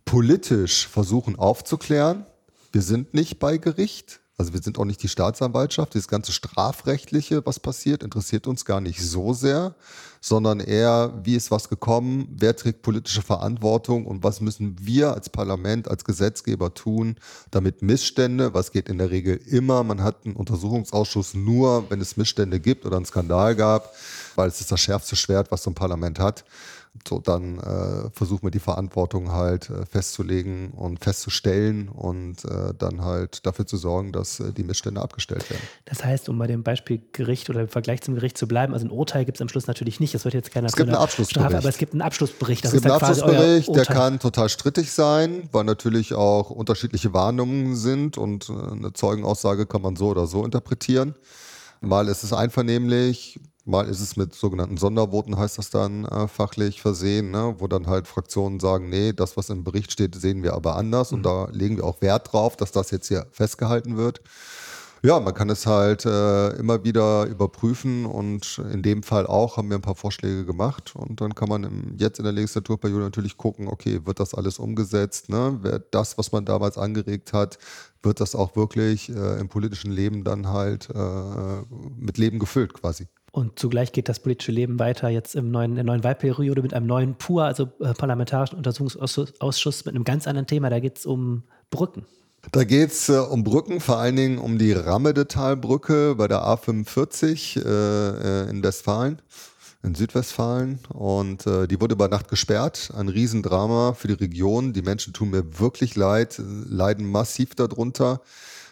politisch 0.06 0.88
versuchen 0.88 1.38
aufzuklären. 1.38 2.26
Wir 2.72 2.82
sind 2.82 3.14
nicht 3.14 3.40
bei 3.40 3.58
Gericht, 3.58 4.22
also 4.40 4.54
wir 4.54 4.62
sind 4.62 4.80
auch 4.80 4.86
nicht 4.86 5.04
die 5.04 5.10
Staatsanwaltschaft. 5.10 5.96
Das 5.96 6.08
ganze 6.08 6.32
Strafrechtliche, 6.32 7.46
was 7.46 7.60
passiert, 7.60 8.04
interessiert 8.04 8.48
uns 8.48 8.64
gar 8.64 8.80
nicht 8.80 9.02
so 9.02 9.34
sehr, 9.34 9.76
sondern 10.22 10.62
eher, 10.62 11.14
wie 11.24 11.36
ist 11.36 11.52
was 11.52 11.68
gekommen, 11.68 12.34
wer 12.38 12.56
trägt 12.56 12.82
politische 12.82 13.22
Verantwortung 13.22 14.06
und 14.06 14.24
was 14.24 14.40
müssen 14.40 14.78
wir 14.80 15.14
als 15.14 15.30
Parlament, 15.30 15.90
als 15.90 16.06
Gesetzgeber 16.06 16.74
tun, 16.74 17.18
damit 17.52 17.82
Missstände, 17.82 18.54
was 18.54 18.72
geht 18.72 18.88
in 18.88 18.98
der 18.98 19.12
Regel 19.12 19.36
immer, 19.46 19.84
man 19.84 20.02
hat 20.02 20.26
einen 20.26 20.38
Untersuchungsausschuss 20.38 21.34
nur, 21.34 21.90
wenn 21.90 22.00
es 22.00 22.16
Missstände 22.16 22.62
gibt 22.62 22.86
oder 22.86 22.96
einen 22.96 23.06
Skandal 23.06 23.58
gab, 23.58 23.94
weil 24.38 24.48
es 24.48 24.62
ist 24.62 24.72
das 24.72 24.80
schärfste 24.80 25.18
Schwert, 25.18 25.52
was 25.52 25.64
so 25.64 25.72
ein 25.72 25.76
Parlament 25.76 26.18
hat 26.18 26.46
so, 27.08 27.20
dann 27.20 27.60
äh, 27.60 28.10
versuchen 28.12 28.44
wir 28.44 28.52
die 28.52 28.60
Verantwortung 28.60 29.32
halt 29.32 29.70
äh, 29.70 29.86
festzulegen 29.86 30.72
und 30.72 31.04
festzustellen 31.04 31.88
und 31.88 32.44
äh, 32.46 32.74
dann 32.78 33.04
halt 33.04 33.46
dafür 33.46 33.66
zu 33.66 33.78
sorgen, 33.78 34.12
dass 34.12 34.40
äh, 34.40 34.52
die 34.52 34.64
Missstände 34.64 35.02
abgestellt 35.02 35.50
werden. 35.50 35.62
Das 35.86 36.04
heißt, 36.04 36.30
um 36.30 36.38
bei 36.38 36.48
dem 36.48 36.64
Beispiel 36.64 37.02
Gericht 37.14 37.50
oder 37.50 37.62
im 37.62 37.68
Vergleich 37.68 38.02
zum 38.02 38.16
Gericht 38.16 38.38
zu 38.38 38.48
bleiben, 38.48 38.74
also 38.74 38.86
ein 38.86 38.92
Urteil 38.92 39.26
gibt 39.26 39.38
es 39.38 39.42
am 39.42 39.50
Schluss 39.50 39.68
natürlich 39.68 40.00
nicht. 40.00 40.14
Das 40.14 40.26
wird 40.26 40.34
jetzt 40.34 40.52
keiner 40.52 40.68
es 40.68 40.76
gibt 40.76 40.90
einen 40.90 40.98
Abschlussbericht. 40.98 41.46
Strafe, 41.46 41.58
aber 41.58 41.70
es 41.70 41.78
gibt 41.78 41.94
einen 41.94 42.02
Abschlussbericht. 42.02 42.64
Das 42.64 42.74
es 42.74 42.82
gibt 42.82 42.92
einen 42.92 43.02
Abschlussbericht, 43.02 43.76
der 43.76 43.86
kann 43.86 44.20
total 44.20 44.50
strittig 44.50 44.92
sein, 44.92 45.48
weil 45.52 45.64
natürlich 45.64 46.14
auch 46.14 46.50
unterschiedliche 46.50 47.14
Warnungen 47.14 47.76
sind 47.76 48.18
und 48.18 48.50
äh, 48.50 48.54
eine 48.54 48.94
Zeugenaussage 48.94 49.66
kann 49.66 49.82
man 49.82 49.96
so 49.96 50.10
oder 50.10 50.28
so 50.28 50.44
interpretieren. 50.44 51.16
Mal 51.82 52.10
ist 52.10 52.24
es 52.24 52.34
einvernehmlich, 52.34 53.40
Mal 53.70 53.88
ist 53.88 54.00
es 54.00 54.16
mit 54.18 54.34
sogenannten 54.34 54.78
Sondervoten, 54.78 55.38
heißt 55.38 55.58
das 55.58 55.70
dann 55.70 56.06
äh, 56.06 56.28
fachlich 56.28 56.82
versehen, 56.82 57.32
ne? 57.32 57.56
wo 57.60 57.68
dann 57.68 57.88
halt 57.88 58.08
Fraktionen 58.08 58.60
sagen, 58.60 58.90
nee, 58.90 59.14
das, 59.14 59.38
was 59.38 59.50
im 59.50 59.64
Bericht 59.64 59.92
steht, 59.92 60.16
sehen 60.16 60.44
wir 60.44 60.54
aber 60.54 60.76
anders. 60.76 61.12
Mhm. 61.12 61.18
Und 61.18 61.24
da 61.24 61.48
legen 61.52 61.78
wir 61.78 61.86
auch 61.86 62.02
Wert 62.02 62.34
drauf, 62.34 62.58
dass 62.58 62.72
das 62.72 62.92
jetzt 62.92 63.08
hier 63.08 63.28
festgehalten 63.32 63.98
wird. 63.98 64.22
Ja, 65.02 65.22
man 65.22 65.34
kann 65.34 65.50
es 65.50 65.66
halt 65.66 66.06
äh, 66.06 66.50
immer 66.58 66.84
wieder 66.84 67.26
überprüfen 67.26 68.06
und 68.06 68.62
in 68.74 68.82
dem 68.82 69.02
Fall 69.02 69.28
auch 69.28 69.56
haben 69.56 69.70
wir 69.70 69.78
ein 69.78 69.82
paar 69.82 69.96
Vorschläge 69.96 70.46
gemacht 70.46 70.94
und 70.94 71.22
dann 71.22 71.36
kann 71.36 71.48
man 71.48 71.64
im, 71.64 71.96
jetzt 71.98 72.20
in 72.20 72.26
der 72.26 72.34
Legislaturperiode 72.34 73.06
natürlich 73.06 73.38
gucken, 73.38 73.70
okay, 73.70 74.02
wird 74.04 74.20
das 74.20 74.34
alles 74.34 74.60
umgesetzt? 74.60 75.30
Ne? 75.30 75.58
Wer 75.62 75.80
das, 75.80 76.18
was 76.18 76.34
man 76.34 76.44
damals 76.44 76.78
angeregt 76.78 77.32
hat, 77.32 77.60
wird 78.04 78.20
das 78.20 78.36
auch 78.36 78.58
wirklich 78.58 79.08
äh, 79.10 79.40
im 79.40 79.48
politischen 79.48 79.92
Leben 79.92 80.26
dann 80.26 80.48
halt 80.50 80.90
äh, 80.94 81.62
mit 81.98 82.18
Leben 82.18 82.38
gefüllt 82.38 82.74
quasi? 82.74 83.08
Und 83.32 83.60
zugleich 83.60 83.92
geht 83.92 84.10
das 84.10 84.20
politische 84.20 84.52
Leben 84.52 84.80
weiter 84.80 85.10
jetzt 85.10 85.36
im 85.36 85.52
neuen, 85.52 85.72
in 85.72 85.76
der 85.76 85.84
neuen 85.84 86.04
Wahlperiode 86.04 86.62
mit 86.62 86.74
einem 86.74 86.88
neuen 86.88 87.16
PUR, 87.16 87.44
also 87.44 87.70
äh, 87.80 87.94
Parlamentarischen 87.94 88.58
Untersuchungsausschuss, 88.58 89.86
mit 89.86 89.96
einem 89.96 90.04
ganz 90.04 90.28
anderen 90.28 90.48
Thema. 90.48 90.70
Da 90.70 90.80
geht 90.80 90.98
es 90.98 91.06
um 91.06 91.44
Brücken. 91.70 92.06
Da 92.52 92.64
geht 92.64 92.92
es 92.92 93.10
äh, 93.10 93.18
um 93.18 93.44
Brücken, 93.44 93.82
vor 93.82 93.98
allen 93.98 94.16
Dingen 94.16 94.38
um 94.40 94.58
die 94.58 94.72
Rammedetalbrücke 94.72 96.16
bei 96.16 96.28
der 96.28 96.40
A45 96.40 97.64
äh, 97.64 98.46
äh, 98.46 98.50
in 98.50 98.64
Westfalen, 98.64 99.22
in 99.84 99.94
Südwestfalen. 99.94 100.80
Und 100.90 101.46
äh, 101.46 101.68
die 101.68 101.80
wurde 101.80 101.94
über 101.94 102.08
Nacht 102.08 102.30
gesperrt. 102.30 102.92
Ein 102.96 103.10
Riesendrama 103.10 103.94
für 103.94 104.08
die 104.08 104.14
Region. 104.16 104.74
Die 104.74 104.82
Menschen 104.82 105.14
tun 105.14 105.30
mir 105.30 105.60
wirklich 105.60 105.96
leid, 105.96 106.42
leiden 106.68 107.06
massiv 107.06 107.56
darunter 107.56 108.22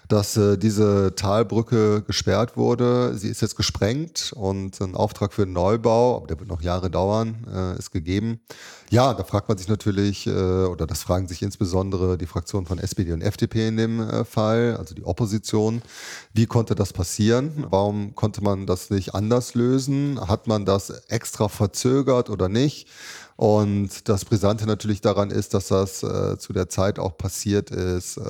dass 0.07 0.37
äh, 0.37 0.57
diese 0.57 1.15
Talbrücke 1.15 2.01
gesperrt 2.03 2.55
wurde. 2.55 3.17
Sie 3.17 3.27
ist 3.27 3.41
jetzt 3.41 3.55
gesprengt 3.55 4.31
und 4.35 4.79
ein 4.79 4.95
Auftrag 4.95 5.33
für 5.33 5.45
den 5.45 5.53
Neubau, 5.53 6.17
aber 6.17 6.27
der 6.27 6.39
wird 6.39 6.49
noch 6.49 6.61
Jahre 6.61 6.89
dauern, 6.89 7.45
äh, 7.53 7.77
ist 7.77 7.91
gegeben. 7.91 8.39
Ja, 8.89 9.13
da 9.13 9.23
fragt 9.23 9.49
man 9.49 9.57
sich 9.57 9.67
natürlich, 9.67 10.27
äh, 10.27 10.31
oder 10.31 10.87
das 10.87 11.03
fragen 11.03 11.27
sich 11.27 11.41
insbesondere 11.41 12.17
die 12.17 12.25
Fraktionen 12.25 12.65
von 12.65 12.79
SPD 12.79 13.11
und 13.11 13.21
FDP 13.21 13.67
in 13.67 13.77
dem 13.77 13.99
äh, 13.99 14.23
Fall, 14.23 14.77
also 14.77 14.95
die 14.95 15.03
Opposition, 15.03 15.81
wie 16.33 16.45
konnte 16.45 16.73
das 16.73 16.93
passieren? 16.93 17.65
Warum 17.69 18.15
konnte 18.15 18.41
man 18.41 18.65
das 18.65 18.89
nicht 18.89 19.13
anders 19.13 19.55
lösen? 19.55 20.19
Hat 20.25 20.47
man 20.47 20.63
das 20.65 20.89
extra 21.09 21.49
verzögert 21.49 22.29
oder 22.29 22.47
nicht? 22.47 22.87
Und 23.37 24.09
das 24.09 24.25
Brisante 24.25 24.65
natürlich 24.65 24.99
daran 24.99 25.29
ist, 25.29 25.53
dass 25.53 25.67
das 25.67 26.01
äh, 26.01 26.39
zu 26.39 26.53
der 26.53 26.69
Zeit 26.69 26.97
auch 26.97 27.19
passiert 27.19 27.69
ist, 27.69 28.17
äh, 28.17 28.21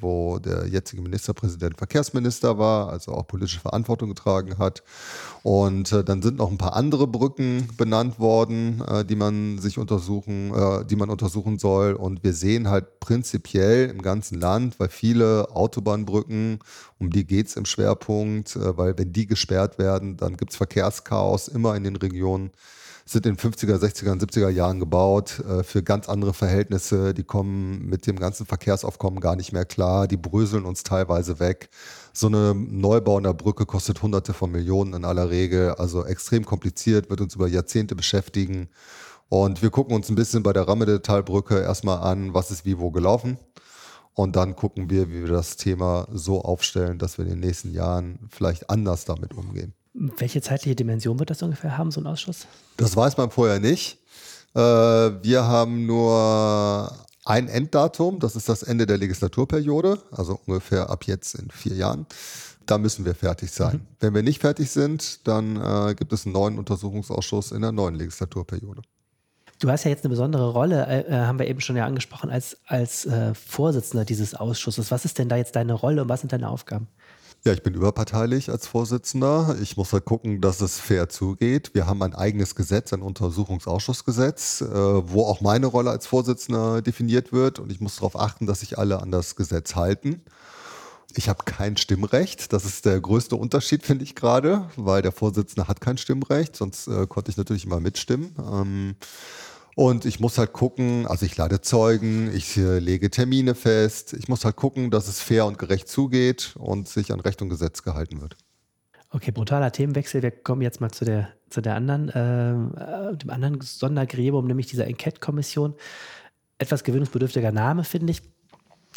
wo 0.00 0.38
der 0.38 0.66
jetzige 0.66 1.02
Ministerpräsident 1.02 1.76
Verkehrsminister 1.76 2.56
war, 2.56 2.88
also 2.88 3.12
auch 3.12 3.26
politische 3.26 3.60
Verantwortung 3.60 4.08
getragen 4.08 4.56
hat. 4.56 4.82
Und 5.42 5.92
äh, 5.92 6.02
dann 6.02 6.22
sind 6.22 6.38
noch 6.38 6.50
ein 6.50 6.56
paar 6.56 6.74
andere 6.74 7.06
Brücken 7.06 7.68
benannt 7.76 8.18
worden, 8.18 8.82
äh, 8.88 9.04
die 9.04 9.14
man 9.14 9.58
sich 9.58 9.76
untersuchen, 9.76 10.54
äh, 10.54 10.86
die 10.86 10.96
man 10.96 11.10
untersuchen 11.10 11.58
soll. 11.58 11.92
Und 11.92 12.24
wir 12.24 12.32
sehen 12.32 12.70
halt 12.70 12.98
prinzipiell 12.98 13.90
im 13.90 14.00
ganzen 14.00 14.40
Land, 14.40 14.80
weil 14.80 14.88
viele 14.88 15.54
Autobahnbrücken, 15.54 16.60
um 16.98 17.10
die 17.10 17.26
geht 17.26 17.48
es 17.48 17.56
im 17.56 17.66
Schwerpunkt, 17.66 18.56
äh, 18.56 18.74
weil 18.78 18.96
wenn 18.96 19.12
die 19.12 19.26
gesperrt 19.26 19.78
werden, 19.78 20.16
dann 20.16 20.38
gibt 20.38 20.52
es 20.52 20.56
Verkehrschaos 20.56 21.48
immer 21.48 21.76
in 21.76 21.84
den 21.84 21.96
Regionen 21.96 22.52
sind 23.08 23.24
in 23.24 23.36
50er, 23.36 23.76
60er 23.76 24.20
70er 24.20 24.48
Jahren 24.48 24.80
gebaut, 24.80 25.38
äh, 25.38 25.62
für 25.62 25.84
ganz 25.84 26.08
andere 26.08 26.34
Verhältnisse. 26.34 27.14
Die 27.14 27.22
kommen 27.22 27.86
mit 27.86 28.06
dem 28.08 28.18
ganzen 28.18 28.46
Verkehrsaufkommen 28.46 29.20
gar 29.20 29.36
nicht 29.36 29.52
mehr 29.52 29.64
klar. 29.64 30.08
Die 30.08 30.16
bröseln 30.16 30.64
uns 30.64 30.82
teilweise 30.82 31.38
weg. 31.38 31.70
So 32.12 32.26
eine 32.26 32.52
Neubau 32.54 33.16
einer 33.16 33.32
Brücke 33.32 33.64
kostet 33.64 34.02
hunderte 34.02 34.34
von 34.34 34.50
Millionen 34.50 34.92
in 34.92 35.04
aller 35.04 35.30
Regel. 35.30 35.70
Also 35.76 36.04
extrem 36.04 36.44
kompliziert, 36.44 37.08
wird 37.08 37.20
uns 37.20 37.36
über 37.36 37.46
Jahrzehnte 37.46 37.94
beschäftigen. 37.94 38.68
Und 39.28 39.62
wir 39.62 39.70
gucken 39.70 39.94
uns 39.94 40.08
ein 40.08 40.16
bisschen 40.16 40.42
bei 40.42 40.52
der 40.52 40.66
Ramme 40.66 40.84
der 40.84 41.02
Talbrücke 41.02 41.60
erstmal 41.60 41.98
an, 41.98 42.34
was 42.34 42.50
ist 42.50 42.64
wie 42.64 42.78
wo 42.78 42.90
gelaufen. 42.90 43.38
Und 44.14 44.34
dann 44.34 44.56
gucken 44.56 44.90
wir, 44.90 45.10
wie 45.10 45.22
wir 45.22 45.28
das 45.28 45.56
Thema 45.56 46.08
so 46.10 46.42
aufstellen, 46.42 46.98
dass 46.98 47.18
wir 47.18 47.24
in 47.24 47.32
den 47.32 47.40
nächsten 47.40 47.70
Jahren 47.72 48.18
vielleicht 48.30 48.68
anders 48.68 49.04
damit 49.04 49.34
umgehen. 49.34 49.74
Welche 49.98 50.42
zeitliche 50.42 50.76
Dimension 50.76 51.18
wird 51.18 51.30
das 51.30 51.42
ungefähr 51.42 51.78
haben, 51.78 51.90
so 51.90 52.00
ein 52.00 52.06
Ausschuss? 52.06 52.46
Das 52.76 52.94
weiß 52.96 53.16
man 53.16 53.30
vorher 53.30 53.60
nicht. 53.60 53.98
Äh, 54.54 54.60
wir 54.60 55.44
haben 55.44 55.86
nur 55.86 56.92
ein 57.24 57.48
Enddatum, 57.48 58.18
das 58.18 58.36
ist 58.36 58.48
das 58.48 58.62
Ende 58.62 58.86
der 58.86 58.98
Legislaturperiode, 58.98 59.98
also 60.10 60.38
ungefähr 60.46 60.90
ab 60.90 61.04
jetzt 61.04 61.34
in 61.34 61.50
vier 61.50 61.74
Jahren. 61.74 62.06
Da 62.66 62.78
müssen 62.78 63.04
wir 63.04 63.14
fertig 63.14 63.50
sein. 63.50 63.76
Mhm. 63.76 63.86
Wenn 64.00 64.14
wir 64.14 64.22
nicht 64.22 64.40
fertig 64.40 64.70
sind, 64.70 65.26
dann 65.26 65.56
äh, 65.56 65.94
gibt 65.94 66.12
es 66.12 66.26
einen 66.26 66.34
neuen 66.34 66.58
Untersuchungsausschuss 66.58 67.52
in 67.52 67.62
der 67.62 67.72
neuen 67.72 67.94
Legislaturperiode. 67.94 68.82
Du 69.58 69.70
hast 69.70 69.84
ja 69.84 69.90
jetzt 69.90 70.04
eine 70.04 70.10
besondere 70.10 70.50
Rolle, 70.50 70.86
äh, 70.86 71.00
äh, 71.08 71.24
haben 71.24 71.38
wir 71.38 71.46
eben 71.46 71.60
schon 71.60 71.76
ja 71.76 71.86
angesprochen, 71.86 72.28
als, 72.28 72.58
als 72.66 73.06
äh, 73.06 73.32
Vorsitzender 73.34 74.04
dieses 74.04 74.34
Ausschusses. 74.34 74.90
Was 74.90 75.06
ist 75.06 75.18
denn 75.18 75.28
da 75.30 75.36
jetzt 75.36 75.56
deine 75.56 75.72
Rolle 75.72 76.02
und 76.02 76.08
was 76.08 76.20
sind 76.20 76.32
deine 76.32 76.50
Aufgaben? 76.50 76.88
Ja, 77.46 77.52
ich 77.52 77.62
bin 77.62 77.74
überparteilich 77.74 78.50
als 78.50 78.66
Vorsitzender. 78.66 79.56
Ich 79.62 79.76
muss 79.76 79.92
halt 79.92 80.04
gucken, 80.04 80.40
dass 80.40 80.60
es 80.60 80.80
fair 80.80 81.08
zugeht. 81.08 81.70
Wir 81.74 81.86
haben 81.86 82.02
ein 82.02 82.12
eigenes 82.12 82.56
Gesetz, 82.56 82.92
ein 82.92 83.02
Untersuchungsausschussgesetz, 83.02 84.62
äh, 84.62 84.66
wo 84.66 85.22
auch 85.22 85.40
meine 85.40 85.66
Rolle 85.66 85.90
als 85.90 86.08
Vorsitzender 86.08 86.82
definiert 86.82 87.32
wird. 87.32 87.60
Und 87.60 87.70
ich 87.70 87.80
muss 87.80 87.94
darauf 87.94 88.18
achten, 88.18 88.46
dass 88.46 88.60
sich 88.60 88.78
alle 88.78 89.00
an 89.00 89.12
das 89.12 89.36
Gesetz 89.36 89.76
halten. 89.76 90.22
Ich 91.14 91.28
habe 91.28 91.44
kein 91.44 91.76
Stimmrecht. 91.76 92.52
Das 92.52 92.64
ist 92.64 92.84
der 92.84 93.00
größte 93.00 93.36
Unterschied, 93.36 93.84
finde 93.84 94.02
ich 94.02 94.16
gerade, 94.16 94.68
weil 94.74 95.02
der 95.02 95.12
Vorsitzende 95.12 95.68
hat 95.68 95.80
kein 95.80 95.98
Stimmrecht. 95.98 96.56
Sonst 96.56 96.88
äh, 96.88 97.06
konnte 97.06 97.30
ich 97.30 97.36
natürlich 97.36 97.64
immer 97.64 97.78
mitstimmen. 97.78 98.34
Ähm, 98.40 98.96
und 99.76 100.06
ich 100.06 100.20
muss 100.20 100.38
halt 100.38 100.54
gucken, 100.54 101.06
also 101.06 101.26
ich 101.26 101.36
lade 101.36 101.60
Zeugen, 101.60 102.34
ich 102.34 102.56
äh, 102.56 102.78
lege 102.78 103.10
Termine 103.10 103.54
fest. 103.54 104.14
Ich 104.14 104.26
muss 104.26 104.46
halt 104.46 104.56
gucken, 104.56 104.90
dass 104.90 105.06
es 105.06 105.20
fair 105.20 105.44
und 105.44 105.58
gerecht 105.58 105.86
zugeht 105.86 106.54
und 106.56 106.88
sich 106.88 107.12
an 107.12 107.20
Recht 107.20 107.42
und 107.42 107.50
Gesetz 107.50 107.82
gehalten 107.82 108.22
wird. 108.22 108.38
Okay, 109.10 109.32
brutaler 109.32 109.70
Themenwechsel. 109.70 110.22
Wir 110.22 110.30
kommen 110.30 110.62
jetzt 110.62 110.80
mal 110.80 110.90
zu 110.90 111.04
der, 111.04 111.28
zu 111.50 111.60
der 111.60 111.74
anderen, 111.74 112.08
äh, 112.08 113.16
dem 113.18 113.28
anderen 113.28 113.60
Sondergremium, 113.60 114.46
nämlich 114.46 114.66
dieser 114.66 114.86
Enquete-Kommission. 114.86 115.74
Etwas 116.56 116.82
gewöhnungsbedürftiger 116.82 117.52
Name, 117.52 117.84
finde 117.84 118.12
ich. 118.12 118.22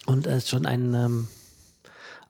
Und 0.05 0.27
es 0.27 0.43
ist 0.45 0.50
schon 0.50 0.65
ein, 0.65 0.93
ähm, 0.93 1.27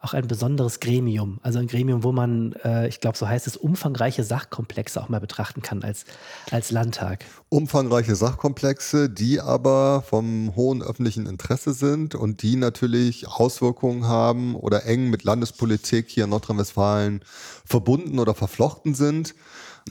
auch 0.01 0.13
ein 0.13 0.27
besonderes 0.27 0.79
Gremium. 0.79 1.39
Also 1.44 1.60
ein 1.60 1.68
Gremium, 1.68 2.03
wo 2.03 2.13
man, 2.13 2.53
äh, 2.63 2.88
ich 2.88 3.01
glaube, 3.01 3.18
so 3.18 3.27
heißt 3.27 3.48
es, 3.48 3.58
umfangreiche 3.58 4.24
Sachkomplexe 4.24 5.01
auch 5.01 5.10
mal 5.10 5.20
betrachten 5.20 5.62
kann 5.62 5.84
als, 5.84 6.06
als 6.51 6.72
Landtag. 6.72 7.25
Umfangreiche 7.50 8.15
Sachkomplexe, 8.15 9.10
die 9.10 9.41
aber 9.41 10.01
vom 10.08 10.56
hohen 10.56 10.82
öffentlichen 10.82 11.25
Interesse 11.25 11.74
sind 11.74 12.15
und 12.15 12.44
die 12.44 12.56
natürlich 12.56 13.27
Auswirkungen 13.27 14.08
haben 14.08 14.56
oder 14.56 14.86
eng 14.86 15.10
mit 15.10 15.25
Landespolitik 15.25 16.08
hier 16.08 16.24
in 16.24 16.29
Nordrhein-Westfalen 16.29 17.22
verbunden 17.65 18.20
oder 18.20 18.34
verflochten 18.34 18.96
sind. 18.96 19.36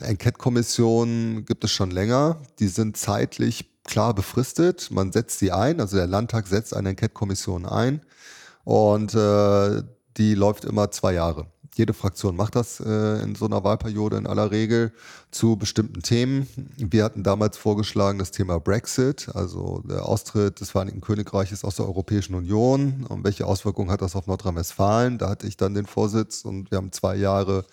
Enquete-Kommissionen 0.01 1.45
gibt 1.45 1.63
es 1.63 1.71
schon 1.71 1.91
länger. 1.91 2.41
Die 2.57 2.67
sind 2.67 2.97
zeitlich 2.97 3.69
klar 3.83 4.15
befristet. 4.15 4.89
Man 4.89 5.11
setzt 5.11 5.37
sie 5.37 5.51
ein, 5.51 5.79
also 5.79 5.97
der 5.97 6.07
Landtag 6.07 6.47
setzt 6.47 6.75
eine 6.75 6.89
Enquete-Kommission 6.89 7.67
ein. 7.67 8.01
Und 8.63 9.13
äh, 9.13 9.83
die 10.17 10.35
läuft 10.35 10.65
immer 10.65 10.91
zwei 10.91 11.13
Jahre. 11.13 11.47
Jede 11.75 11.93
Fraktion 11.93 12.35
macht 12.35 12.55
das 12.55 12.81
äh, 12.81 13.21
in 13.21 13.35
so 13.35 13.45
einer 13.45 13.63
Wahlperiode 13.63 14.17
in 14.17 14.27
aller 14.27 14.51
Regel 14.51 14.91
zu 15.31 15.55
bestimmten 15.55 16.01
Themen. 16.01 16.45
Wir 16.75 17.05
hatten 17.05 17.23
damals 17.23 17.57
vorgeschlagen 17.57 18.19
das 18.19 18.31
Thema 18.31 18.59
Brexit, 18.59 19.29
also 19.33 19.81
der 19.87 20.05
Austritt 20.05 20.59
des 20.59 20.71
Vereinigten 20.71 20.99
Königreiches 20.99 21.63
aus 21.63 21.77
der 21.77 21.85
Europäischen 21.85 22.35
Union. 22.35 23.05
Und 23.07 23.23
welche 23.23 23.45
Auswirkungen 23.45 23.91
hat 23.91 24.01
das 24.01 24.15
auf 24.15 24.27
Nordrhein-Westfalen? 24.27 25.19
Da 25.19 25.29
hatte 25.29 25.47
ich 25.47 25.55
dann 25.55 25.73
den 25.73 25.85
Vorsitz 25.85 26.43
und 26.43 26.69
wir 26.69 26.77
haben 26.77 26.91
zwei 26.91 27.15
Jahre 27.15 27.63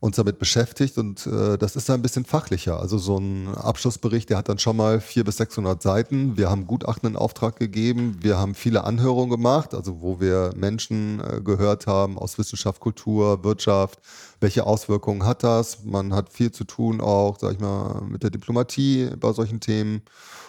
uns 0.00 0.16
damit 0.16 0.38
beschäftigt 0.38 0.96
und 0.96 1.26
äh, 1.26 1.58
das 1.58 1.76
ist 1.76 1.90
ein 1.90 2.00
bisschen 2.00 2.24
fachlicher. 2.24 2.80
Also 2.80 2.96
so 2.96 3.18
ein 3.18 3.54
Abschlussbericht, 3.54 4.30
der 4.30 4.38
hat 4.38 4.48
dann 4.48 4.58
schon 4.58 4.76
mal 4.76 4.98
400 4.98 5.26
bis 5.26 5.36
600 5.36 5.82
Seiten. 5.82 6.38
Wir 6.38 6.48
haben 6.48 6.66
Gutachten 6.66 7.10
in 7.10 7.16
Auftrag 7.16 7.56
gegeben, 7.56 8.16
wir 8.22 8.38
haben 8.38 8.54
viele 8.54 8.84
Anhörungen 8.84 9.28
gemacht, 9.28 9.74
also 9.74 10.00
wo 10.00 10.18
wir 10.18 10.52
Menschen 10.56 11.20
äh, 11.20 11.42
gehört 11.42 11.86
haben 11.86 12.18
aus 12.18 12.38
Wissenschaft, 12.38 12.80
Kultur, 12.80 13.44
Wirtschaft. 13.44 14.00
Welche 14.40 14.64
Auswirkungen 14.64 15.26
hat 15.26 15.44
das? 15.44 15.84
Man 15.84 16.14
hat 16.14 16.32
viel 16.32 16.50
zu 16.50 16.64
tun 16.64 17.02
auch, 17.02 17.38
sag 17.38 17.52
ich 17.52 17.60
mal, 17.60 18.00
mit 18.00 18.22
der 18.22 18.30
Diplomatie 18.30 19.10
bei 19.20 19.32
solchen 19.34 19.60
Themen. 19.60 20.00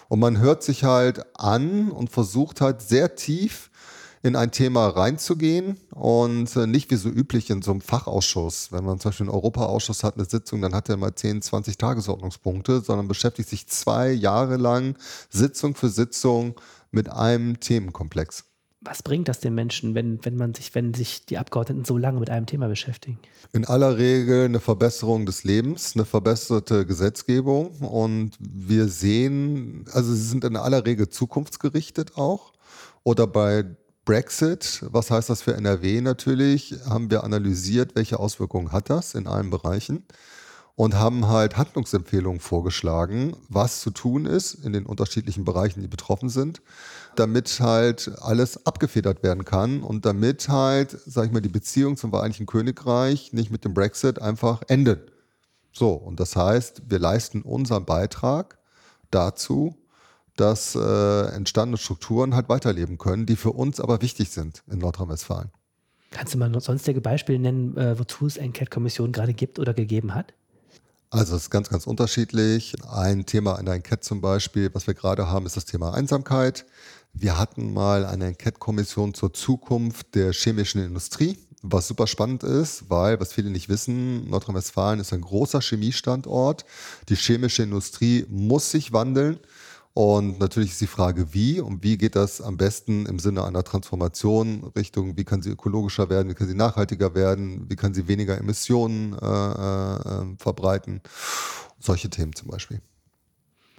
Und 0.08 0.20
man 0.20 0.40
hört 0.40 0.64
sich 0.64 0.86
halt 0.86 1.26
an 1.38 1.92
und 1.92 2.10
versucht 2.10 2.62
halt 2.62 2.82
sehr 2.82 3.16
tief 3.16 3.70
in 4.24 4.36
ein 4.36 4.52
Thema 4.52 4.88
reinzugehen 4.88 5.78
und 5.94 6.56
äh, 6.56 6.68
nicht 6.68 6.92
wie 6.92 6.96
so 6.96 7.10
üblich 7.10 7.50
in 7.50 7.62
so 7.62 7.72
einem 7.72 7.82
Fachausschuss. 7.82 8.72
Wenn 8.72 8.84
man 8.84 9.00
zum 9.00 9.10
Beispiel 9.10 9.26
einen 9.26 9.36
Europaausschuss 9.36 10.04
hat, 10.04 10.16
eine 10.16 10.26
Sitzung, 10.26 10.62
dann 10.62 10.76
hat 10.76 10.90
er 10.90 10.98
mal 10.98 11.16
10, 11.16 11.42
20 11.42 11.78
Tagesordnungspunkte, 11.78 12.82
sondern 12.82 13.08
beschäftigt 13.08 13.50
sich 13.50 13.68
zwei 13.68 14.12
Jahre 14.12 14.58
lang 14.58 14.96
Sitzung 15.30 15.76
für 15.76 15.90
Sitzung 15.90 16.56
mit 16.92 17.10
einem 17.10 17.60
Themenkomplex. 17.60 18.46
Was 18.84 19.04
bringt 19.04 19.28
das 19.28 19.40
den 19.40 19.54
Menschen, 19.54 19.94
wenn, 19.94 20.24
wenn 20.26 20.38
man 20.38 20.56
sich, 20.56 20.74
wenn 20.74 20.96
sich 20.96 21.26
die 21.28 21.38
Abgeordneten 21.38 21.86
so 21.86 22.00
lange 22.00 22.20
mit 22.20 22.32
einem 22.32 22.48
Thema 22.48 22.68
beschäftigen? 22.68 23.20
In 23.54 23.66
aller 23.66 24.00
Regel 24.00 24.46
eine 24.46 24.60
Verbesserung 24.60 25.28
des 25.28 25.44
Lebens, 25.44 25.96
eine 25.96 26.04
verbesserte 26.04 26.88
Gesetzgebung 26.88 27.78
und 27.80 28.32
wir 28.40 28.88
sehen, 28.88 29.86
also 29.94 30.12
sie 30.12 30.24
sind 30.24 30.44
in 30.44 30.56
aller 30.56 30.84
Regel 30.86 31.10
zukunftsgerichtet 31.10 32.18
auch. 32.18 32.54
Oder 33.04 33.28
bei 33.28 33.66
Brexit, 34.12 34.84
was 34.92 35.10
heißt 35.10 35.30
das 35.30 35.42
für 35.42 35.56
NRW 35.56 36.02
natürlich, 36.02 36.76
haben 36.86 37.10
wir 37.10 37.24
analysiert, 37.24 37.96
welche 37.96 38.20
Auswirkungen 38.20 38.74
hat 38.74 38.90
das 38.90 39.16
in 39.16 39.26
allen 39.26 39.50
Bereichen 39.50 40.04
und 40.76 40.96
haben 40.96 41.30
halt 41.30 41.56
Handlungsempfehlungen 41.56 42.42
vorgeschlagen, 42.42 43.38
was 43.48 43.80
zu 43.80 43.90
tun 43.90 44.26
ist 44.26 44.66
in 44.66 44.74
den 44.74 44.86
unterschiedlichen 44.86 45.46
Bereichen, 45.46 45.80
die 45.80 45.88
betroffen 45.88 46.28
sind, 46.28 46.62
damit 47.16 47.62
halt 47.62 48.12
alles 48.20 48.66
abgefedert 48.66 49.24
werden 49.24 49.46
kann 49.46 49.82
und 49.82 50.06
damit 50.06 50.50
halt, 50.50 50.98
sag 51.06 51.28
ich 51.28 51.32
mal, 51.32 51.40
die 51.40 51.48
Beziehung 51.48 51.96
zum 51.96 52.10
Vereinigten 52.10 52.48
Königreich 52.48 53.32
nicht 53.32 53.50
mit 53.50 53.64
dem 53.64 53.74
Brexit 53.74 54.22
einfach 54.22 54.62
endet. 54.68 55.10
So, 55.72 55.94
und 55.94 56.20
das 56.20 56.36
heißt, 56.36 56.82
wir 56.90 57.00
leisten 57.00 57.44
unseren 57.44 57.86
Beitrag 57.86 58.58
dazu, 59.10 59.78
dass 60.42 60.74
äh, 60.76 61.26
entstandene 61.36 61.78
Strukturen 61.78 62.34
halt 62.34 62.50
weiterleben 62.50 62.98
können, 62.98 63.28
die 63.28 63.36
für 63.36 63.52
uns 63.52 63.80
aber 63.80 64.02
wichtig 64.02 64.32
sind 64.32 64.64
in 64.72 64.80
Nordrhein-Westfalen. 64.80 65.52
Kannst 66.10 66.34
du 66.34 66.40
mal 66.40 66.60
sonstige 66.60 67.00
Beispiele 67.00 67.38
nennen, 67.38 67.78
äh, 67.78 67.98
wozu 68.00 68.26
es 68.26 68.38
Enquete-Kommissionen 68.38 69.14
gerade 69.14 69.36
gibt 69.36 69.60
oder 69.60 69.76
gegeben 69.76 70.16
hat? 70.16 70.34
Also 71.12 71.36
es 71.36 71.44
ist 71.44 71.50
ganz, 71.52 71.70
ganz 71.70 71.86
unterschiedlich. 71.86 72.74
Ein 72.90 73.28
Thema 73.28 73.60
in 73.60 73.66
der 73.66 73.76
Enquete 73.76 74.02
zum 74.02 74.20
Beispiel, 74.20 74.74
was 74.74 74.88
wir 74.88 74.96
gerade 74.96 75.28
haben, 75.28 75.46
ist 75.46 75.58
das 75.58 75.66
Thema 75.66 75.94
Einsamkeit. 75.94 76.66
Wir 77.14 77.38
hatten 77.38 77.72
mal 77.72 78.06
eine 78.06 78.26
Enquete-Kommission 78.28 79.14
zur 79.14 79.34
Zukunft 79.34 80.16
der 80.16 80.34
chemischen 80.34 80.84
Industrie, 80.84 81.38
was 81.62 81.88
super 81.88 82.08
spannend 82.08 82.44
ist, 82.44 82.90
weil, 82.90 83.20
was 83.20 83.32
viele 83.32 83.52
nicht 83.52 83.70
wissen, 83.70 84.28
Nordrhein-Westfalen 84.28 85.00
ist 85.00 85.14
ein 85.14 85.22
großer 85.22 85.62
Chemiestandort. 85.62 86.66
Die 87.10 87.16
chemische 87.16 87.62
Industrie 87.62 88.26
muss 88.28 88.72
sich 88.72 88.92
wandeln. 88.92 89.38
Und 89.94 90.40
natürlich 90.40 90.72
ist 90.72 90.82
die 90.82 90.88
Frage, 90.88 91.34
wie 91.34 91.60
und 91.60 91.84
wie 91.84 91.98
geht 91.98 92.16
das 92.16 92.42
am 92.42 92.56
besten 92.56 93.06
im 93.06 93.20
Sinne 93.20 93.44
einer 93.44 93.64
Transformation 93.64 94.72
Richtung, 94.76 95.18
wie 95.18 95.26
kann 95.26 95.42
sie 95.42 95.50
ökologischer 95.50 96.10
werden, 96.10 96.30
wie 96.30 96.34
kann 96.34 96.48
sie 96.48 96.56
nachhaltiger 96.56 97.14
werden, 97.14 97.70
wie 97.70 97.76
kann 97.76 97.94
sie 97.94 98.08
weniger 98.08 98.38
Emissionen 98.38 99.14
äh, 99.14 99.26
äh, 99.26 100.36
verbreiten. 100.38 101.02
Solche 101.80 102.10
Themen 102.10 102.34
zum 102.34 102.50
Beispiel. 102.50 102.80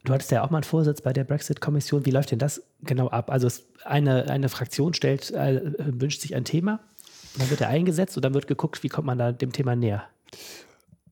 Du 0.05 0.13
hattest 0.13 0.33
ja 0.33 0.43
auch 0.43 0.51
mal 0.51 0.59
einen 0.59 0.65
Vorsitz 0.65 1.01
bei 1.01 1.13
der 1.13 1.25
Brexit-Kommission. 1.25 2.05
Wie 2.05 2.11
läuft 2.11 2.33
denn 2.33 2.41
das 2.41 2.63
genau 2.83 3.09
ab? 3.09 3.31
Also 3.31 3.49
eine, 3.85 4.29
eine 4.29 4.49
Fraktion 4.49 4.95
stellt, 4.95 5.31
äh, 5.31 5.61
wünscht 5.79 6.21
sich 6.21 6.35
ein 6.35 6.45
Thema, 6.45 6.81
dann 7.39 7.49
wird 7.49 7.61
er 7.61 7.69
eingesetzt 7.69 8.17
und 8.17 8.25
dann 8.25 8.35
wird 8.35 8.49
geguckt, 8.49 8.83
wie 8.83 8.89
kommt 8.89 9.07
man 9.07 9.17
da 9.17 9.33
dem 9.33 9.53
Thema 9.53 9.77
näher. 9.77 10.05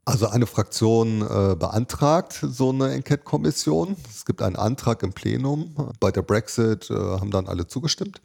Also 0.05 0.29
eine 0.29 0.47
Fraktion 0.47 1.23
äh, 1.23 1.55
beantragt 1.55 2.41
so 2.43 2.71
eine 2.71 2.93
Enquete-Kommission. 2.93 3.97
Es 4.09 4.25
gibt 4.25 4.43
einen 4.43 4.57
Antrag 4.57 5.03
im 5.03 5.13
Plenum. 5.13 5.75
Bei 6.01 6.11
der 6.11 6.23
Brexit 6.23 6.91
äh, 6.91 6.95
haben 6.95 7.31
dann 7.31 7.47
alle 7.47 7.67
zugestimmt. 7.67 8.21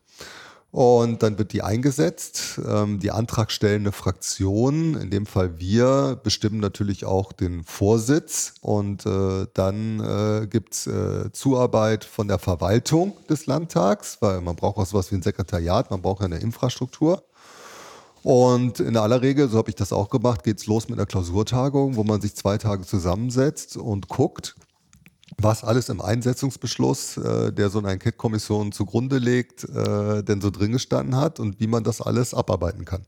Und 0.72 1.24
dann 1.24 1.38
wird 1.38 1.53
die 1.53 1.62
eingesetzt. 1.62 2.60
Ähm, 2.67 3.00
die 3.00 3.12
antragstellende 3.12 3.94
Fraktion, 3.94 4.96
in 4.96 5.10
dem 5.10 5.25
Fall 5.25 5.58
wir, 5.58 6.20
bestimmen 6.22 6.60
natürlich 6.60 7.05
auch 7.05 7.32
den 7.32 7.63
Vorsitz. 7.63 8.55
Und 8.62 9.05
äh, 9.05 9.48
dann 9.53 10.00
äh, 10.00 10.48
gibt 10.48 10.74
es 10.74 10.88
äh, 10.88 11.32
Zuarbeit 11.32 12.03
von 12.03 12.27
der 12.27 12.39
Verwaltung 12.39 13.15
des 13.29 13.46
Landtags, 13.46 14.17
weil 14.22 14.41
man 14.41 14.58
braucht 14.58 14.77
auch 14.77 14.86
sowas 14.86 15.12
wie 15.12 15.15
ein 15.15 15.24
Sekretariat, 15.24 15.91
man 15.91 16.01
braucht 16.01 16.20
ja 16.22 16.25
eine 16.25 16.39
Infrastruktur. 16.39 17.24
Und 18.25 18.79
in 18.79 18.98
aller 18.98 19.22
Regel, 19.22 19.48
so 19.50 19.60
habe 19.60 19.70
ich 19.70 19.75
das 19.75 19.94
auch 19.94 20.10
gemacht, 20.10 20.44
geht 20.44 20.58
es 20.58 20.65
los 20.65 20.89
mit 20.89 20.98
einer 20.98 21.05
Klausurtagung, 21.05 21.96
wo 21.96 22.03
man 22.03 22.22
sich 22.22 22.36
zwei 22.36 22.58
Tage 22.58 22.84
zusammensetzt 22.84 23.77
und 23.77 24.08
guckt, 24.08 24.55
was 25.38 25.63
alles 25.63 25.89
im 25.89 26.01
Einsetzungsbeschluss, 26.01 27.17
äh, 27.17 27.53
der 27.53 27.70
so 27.70 27.77
eine 27.77 27.91
Enquete-Kommission 27.91 28.72
zugrunde 28.72 29.20
legt, 29.20 29.65
äh, 29.65 30.24
denn 30.24 30.41
so 30.41 30.50
drin 30.50 30.72
gestanden 30.72 31.17
hat 31.17 31.39
und 31.39 31.60
wie 31.60 31.67
man 31.67 31.84
das 31.84 32.01
alles 32.01 32.34
abarbeiten 32.34 32.84
kann. 32.84 33.05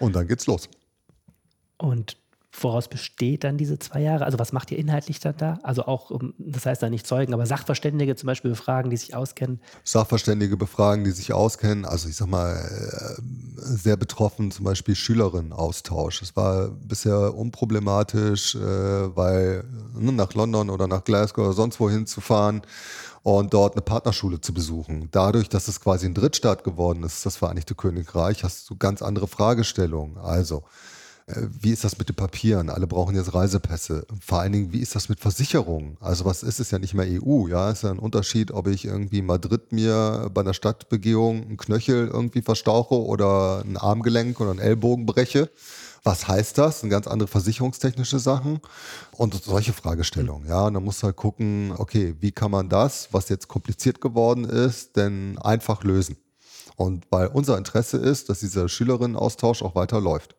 Und 0.00 0.16
dann 0.16 0.26
geht's 0.26 0.48
los. 0.48 0.68
Und 1.76 2.16
woraus 2.62 2.88
besteht 2.88 3.44
dann 3.44 3.56
diese 3.56 3.78
zwei 3.78 4.00
Jahre? 4.00 4.24
Also 4.24 4.38
was 4.38 4.52
macht 4.52 4.70
ihr 4.70 4.78
inhaltlich 4.78 5.20
dann 5.20 5.36
da? 5.36 5.58
Also 5.62 5.84
auch, 5.84 6.10
das 6.38 6.66
heißt 6.66 6.82
da 6.82 6.90
nicht 6.90 7.06
Zeugen, 7.06 7.34
aber 7.34 7.46
Sachverständige 7.46 8.16
zum 8.16 8.26
Beispiel 8.26 8.50
befragen, 8.50 8.90
die 8.90 8.96
sich 8.96 9.14
auskennen? 9.14 9.60
Sachverständige 9.84 10.56
befragen, 10.56 11.04
die 11.04 11.10
sich 11.10 11.32
auskennen. 11.32 11.84
Also 11.84 12.08
ich 12.08 12.16
sag 12.16 12.28
mal, 12.28 12.54
äh, 12.56 13.22
sehr 13.56 13.96
betroffen 13.96 14.50
zum 14.50 14.64
Beispiel 14.64 14.94
Schülerinnenaustausch. 14.94 16.22
Es 16.22 16.36
war 16.36 16.68
bisher 16.68 17.34
unproblematisch, 17.34 18.54
äh, 18.54 18.58
weil 18.60 19.64
ne, 19.94 20.12
nach 20.12 20.34
London 20.34 20.70
oder 20.70 20.86
nach 20.86 21.04
Glasgow 21.04 21.46
oder 21.46 21.54
sonst 21.54 21.80
wohin 21.80 22.06
zu 22.06 22.20
fahren 22.20 22.62
und 23.22 23.52
dort 23.52 23.74
eine 23.74 23.82
Partnerschule 23.82 24.40
zu 24.40 24.54
besuchen. 24.54 25.08
Dadurch, 25.10 25.48
dass 25.48 25.68
es 25.68 25.80
quasi 25.80 26.06
ein 26.06 26.14
Drittstaat 26.14 26.64
geworden 26.64 27.02
ist, 27.02 27.26
das 27.26 27.36
Vereinigte 27.36 27.74
Königreich, 27.74 28.44
hast 28.44 28.68
du 28.70 28.76
ganz 28.76 29.02
andere 29.02 29.28
Fragestellungen. 29.28 30.18
Also 30.18 30.64
wie 31.60 31.70
ist 31.70 31.84
das 31.84 31.98
mit 31.98 32.08
den 32.08 32.16
Papieren? 32.16 32.70
Alle 32.70 32.86
brauchen 32.86 33.14
jetzt 33.14 33.34
Reisepässe. 33.34 34.06
Vor 34.20 34.40
allen 34.40 34.52
Dingen, 34.52 34.72
wie 34.72 34.80
ist 34.80 34.94
das 34.94 35.08
mit 35.08 35.20
Versicherungen? 35.20 35.96
Also 36.00 36.24
was 36.24 36.42
ist 36.42 36.58
es 36.60 36.70
ja 36.70 36.78
nicht 36.78 36.94
mehr 36.94 37.06
EU? 37.06 37.48
Ja, 37.48 37.70
ist 37.70 37.82
ja 37.82 37.90
ein 37.90 37.98
Unterschied, 37.98 38.50
ob 38.50 38.66
ich 38.66 38.84
irgendwie 38.86 39.22
Madrid 39.22 39.72
mir 39.72 40.30
bei 40.32 40.40
einer 40.40 40.54
Stadtbegehung 40.54 41.42
einen 41.42 41.56
Knöchel 41.56 42.08
irgendwie 42.08 42.42
verstauche 42.42 42.94
oder 42.94 43.62
ein 43.64 43.76
Armgelenk 43.76 44.40
oder 44.40 44.50
einen 44.50 44.60
Ellbogen 44.60 45.04
breche. 45.06 45.50
Was 46.04 46.26
heißt 46.28 46.56
das? 46.56 46.80
Sind 46.80 46.90
ganz 46.90 47.06
andere 47.06 47.28
versicherungstechnische 47.28 48.18
Sachen 48.18 48.60
und 49.12 49.34
solche 49.42 49.72
Fragestellungen. 49.72 50.48
Ja, 50.48 50.66
und 50.66 50.74
dann 50.74 50.84
muss 50.84 51.02
halt 51.02 51.16
gucken, 51.16 51.74
okay, 51.76 52.14
wie 52.20 52.32
kann 52.32 52.50
man 52.50 52.68
das, 52.68 53.08
was 53.12 53.28
jetzt 53.28 53.48
kompliziert 53.48 54.00
geworden 54.00 54.44
ist, 54.44 54.96
denn 54.96 55.36
einfach 55.38 55.84
lösen? 55.84 56.16
Und 56.76 57.06
weil 57.10 57.26
unser 57.26 57.58
Interesse 57.58 57.98
ist, 57.98 58.28
dass 58.28 58.40
dieser 58.40 58.68
Schülerinnenaustausch 58.68 59.62
auch 59.62 59.74
weiter 59.74 60.00
läuft. 60.00 60.36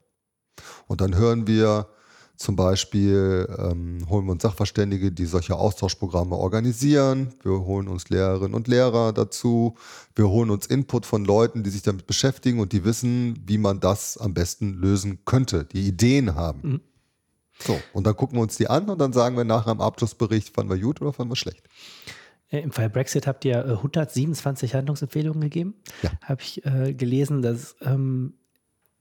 Und 0.90 1.02
dann 1.02 1.16
hören 1.16 1.46
wir 1.48 1.88
zum 2.36 2.56
Beispiel, 2.56 3.48
ähm, 3.60 4.10
holen 4.10 4.26
wir 4.26 4.32
uns 4.32 4.44
Sachverständige, 4.44 5.12
die 5.12 5.26
solche 5.26 5.56
Austauschprogramme 5.56 6.36
organisieren. 6.36 7.34
Wir 7.44 7.52
holen 7.52 7.88
uns 7.88 8.10
Lehrerinnen 8.10 8.54
und 8.54 8.68
Lehrer 8.68 9.14
dazu. 9.14 9.76
Wir 10.16 10.30
holen 10.30 10.50
uns 10.50 10.66
Input 10.66 11.06
von 11.06 11.26
Leuten, 11.26 11.64
die 11.64 11.70
sich 11.70 11.84
damit 11.84 12.08
beschäftigen 12.08 12.60
und 12.60 12.72
die 12.72 12.86
wissen, 12.86 13.38
wie 13.46 13.58
man 13.58 13.82
das 13.82 14.18
am 14.18 14.34
besten 14.34 14.74
lösen 14.74 15.20
könnte, 15.26 15.66
die 15.66 15.88
Ideen 15.88 16.36
haben. 16.36 16.62
Mhm. 16.64 16.82
So, 17.60 17.80
und 17.94 18.08
dann 18.08 18.16
gucken 18.16 18.38
wir 18.38 18.42
uns 18.42 18.56
die 18.56 18.70
an 18.70 18.90
und 18.90 19.00
dann 19.00 19.12
sagen 19.12 19.36
wir 19.36 19.44
nachher 19.44 19.74
im 19.74 19.82
Abschlussbericht, 19.82 20.56
fanden 20.56 20.72
wir 20.72 20.80
gut 20.80 21.02
oder 21.02 21.12
fanden 21.12 21.34
wir 21.34 21.36
schlecht. 21.36 21.68
Äh, 22.48 22.62
Im 22.62 22.72
Fall 22.72 22.90
Brexit 22.90 23.28
habt 23.28 23.44
ihr 23.44 23.66
127 23.66 24.74
äh, 24.74 24.78
Handlungsempfehlungen 24.78 25.42
gegeben. 25.42 25.76
Ja. 26.02 26.12
Habe 26.24 26.42
ich 26.42 26.66
äh, 26.66 26.94
gelesen, 26.94 27.42
dass 27.42 27.76
ähm, 27.82 28.34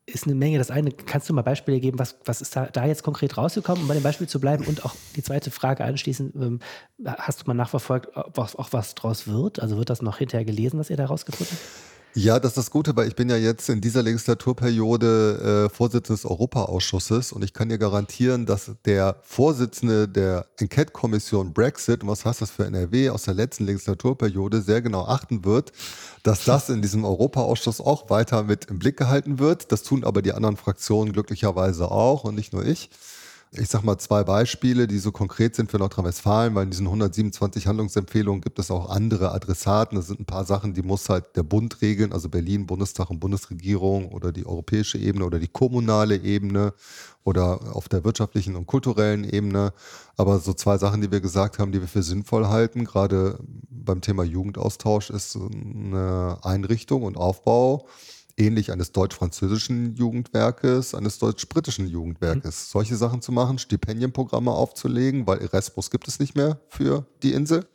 ist 0.09 0.25
eine 0.25 0.35
Menge. 0.35 0.59
Das 0.59 0.71
eine, 0.71 0.91
kannst 0.91 1.29
du 1.29 1.35
mal 1.35 1.43
Beispiele 1.43 1.81
geben, 1.81 1.99
was, 1.99 2.17
was 2.25 2.41
ist 2.41 2.57
da, 2.57 2.67
da 2.67 2.87
jetzt 2.87 3.03
konkret 3.03 3.37
rausgekommen, 3.37 3.83
um 3.83 3.89
bei 3.89 3.95
dem 3.95 4.03
Beispiel 4.03 4.29
zu 4.29 4.41
bleiben? 4.41 4.65
Und 4.65 4.85
auch 4.85 4.95
die 5.17 5.23
zweite 5.23 5.51
Frage 5.51 5.85
anschließend, 5.85 6.35
ähm, 6.37 6.61
hast 7.05 7.43
du 7.43 7.45
mal 7.47 7.55
nachverfolgt, 7.55 8.17
ob 8.17 8.39
auch 8.39 8.73
was 8.73 8.95
draus 8.95 9.27
wird? 9.27 9.61
Also 9.61 9.77
wird 9.77 9.91
das 9.91 10.03
noch 10.03 10.19
hinterher 10.19 10.45
gelesen, 10.45 10.79
was 10.79 10.91
ihr 10.91 10.97
da 10.97 11.07
rausgefunden 11.07 11.57
habt? 11.57 11.98
Ja, 12.15 12.41
das 12.41 12.53
ist 12.53 12.57
das 12.57 12.71
Gute, 12.71 12.97
weil 12.97 13.07
ich 13.07 13.15
bin 13.15 13.29
ja 13.29 13.37
jetzt 13.37 13.69
in 13.69 13.81
dieser 13.81 14.03
Legislaturperiode 14.03 15.67
äh, 15.67 15.75
Vorsitzender 15.75 16.17
des 16.17 16.25
Europaausschusses 16.25 17.33
und 17.33 17.45
ich 17.45 17.53
kann 17.53 17.69
dir 17.69 17.79
garantieren, 17.79 18.45
dass 18.45 18.73
der 18.87 19.17
Vorsitzende 19.23 20.09
der 20.09 20.47
Enquete-Kommission 20.57 21.53
Brexit, 21.53 22.03
und 22.03 22.09
was 22.09 22.25
heißt 22.25 22.41
das 22.41 22.51
für 22.51 22.65
NRW 22.65 23.11
aus 23.11 23.25
der 23.25 23.35
letzten 23.35 23.67
Legislaturperiode, 23.67 24.63
sehr 24.63 24.83
genau 24.83 25.05
achten 25.05 25.45
wird, 25.45 25.73
dass 26.23 26.45
das 26.45 26.71
in 26.71 26.83
diesem 26.83 27.05
Europaausschuss 27.05 27.81
auch 27.81 28.11
weiter 28.11 28.43
mit 28.43 28.65
im 28.65 28.79
Blick 28.79 28.97
gehalten 28.97 29.39
wird. 29.39 29.71
Das 29.71 29.83
tun 29.83 30.03
aber 30.03 30.23
die 30.23 30.33
anderen 30.33 30.57
Fraktionen 30.57 31.13
glücklicherweise 31.13 31.91
auch 31.91 32.25
und 32.25 32.35
nicht 32.35 32.53
nur 32.53 32.65
ich 32.65 32.91
ich 33.53 33.69
sage 33.69 33.87
mal 33.87 33.99
zwei 33.99 34.25
Beispiele, 34.25 34.87
die 34.87 34.99
so 34.99 35.11
konkret 35.11 35.57
sind 35.57 35.71
für 35.71 35.79
Nordrhein-Westfalen, 35.79 36.55
weil 36.55 36.65
in 36.65 36.71
diesen 36.71 36.87
127 36.87 37.67
Handlungsempfehlungen 37.67 38.43
gibt 38.43 38.59
es 38.59 38.71
auch 38.71 38.91
andere 38.91 39.33
Adressaten. 39.33 39.97
Das 39.97 40.09
sind 40.09 40.21
ein 40.21 40.27
paar 40.27 40.45
Sachen, 40.45 40.75
die 40.75 40.83
muss 40.83 41.09
halt 41.09 41.35
der 41.35 41.45
Bund 41.45 41.81
regeln, 41.81 42.13
also 42.13 42.29
Berlin, 42.29 42.67
Bundestag 42.67 43.09
und 43.09 43.21
Bundesregierung 43.21 44.13
oder 44.13 44.33
die 44.33 44.45
europäische 44.45 44.99
Ebene 44.99 45.25
oder 45.25 45.39
die 45.39 45.49
kommunale 45.49 46.17
Ebene 46.17 46.75
oder 47.25 47.75
auf 47.75 47.89
der 47.89 48.05
wirtschaftlichen 48.05 48.55
und 48.55 48.67
kulturellen 48.67 49.25
Ebene. 49.25 49.73
Aber 50.17 50.41
so 50.41 50.53
zwei 50.53 50.77
Sachen, 50.77 51.01
die 51.01 51.11
wir 51.11 51.21
gesagt 51.21 51.59
haben, 51.59 51.73
die 51.73 51.81
wir 51.81 51.89
für 51.89 52.03
sinnvoll 52.03 52.49
halten, 52.49 52.85
gerade 52.85 53.39
beim 53.71 54.03
Thema 54.03 54.25
Jugendaustausch, 54.25 55.09
ist 55.09 55.37
eine 55.37 56.39
Einrichtung 56.43 57.03
und 57.03 57.17
Aufbau 57.17 57.87
ähnlich 58.39 58.73
eines 58.73 58.93
deutsch-französischen 58.93 59.95
Jugendwerkes, 59.95 60.95
eines 60.95 61.19
deutsch-britischen 61.19 61.87
Jugendwerkes. 61.87 62.69
Mhm. 62.69 62.71
Solche 62.73 62.97
Sachen 62.97 63.23
zu 63.23 63.33
machen, 63.33 63.59
Stipendienprogramme 63.59 64.51
aufzulegen, 64.51 65.27
weil 65.27 65.39
Erasmus 65.39 65.91
gibt 65.91 66.09
es 66.09 66.19
nicht 66.19 66.37
mehr 66.37 66.61
für 66.69 67.07
die 67.23 67.33
Insel, 67.33 67.67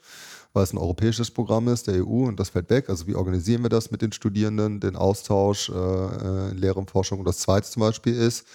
weil 0.54 0.64
es 0.64 0.74
ein 0.74 0.78
europäisches 0.78 1.32
Programm 1.32 1.68
ist, 1.68 1.88
der 1.88 2.06
EU, 2.06 2.26
und 2.28 2.40
das 2.40 2.50
fällt 2.50 2.70
weg. 2.70 2.90
Also 2.90 3.08
wie 3.08 3.16
organisieren 3.16 3.64
wir 3.64 3.70
das 3.70 3.92
mit 3.92 4.02
den 4.02 4.12
Studierenden, 4.12 4.80
den 4.80 4.96
Austausch 4.96 5.70
äh, 5.70 5.74
äh 5.74 6.52
in 6.52 6.58
Lehre 6.58 6.80
und 6.80 6.92
Forschung? 6.92 7.20
Und 7.20 7.26
das 7.26 7.40
Zweite 7.40 7.70
zum 7.70 7.82
Beispiel 7.82 8.16
ist, 8.16 8.46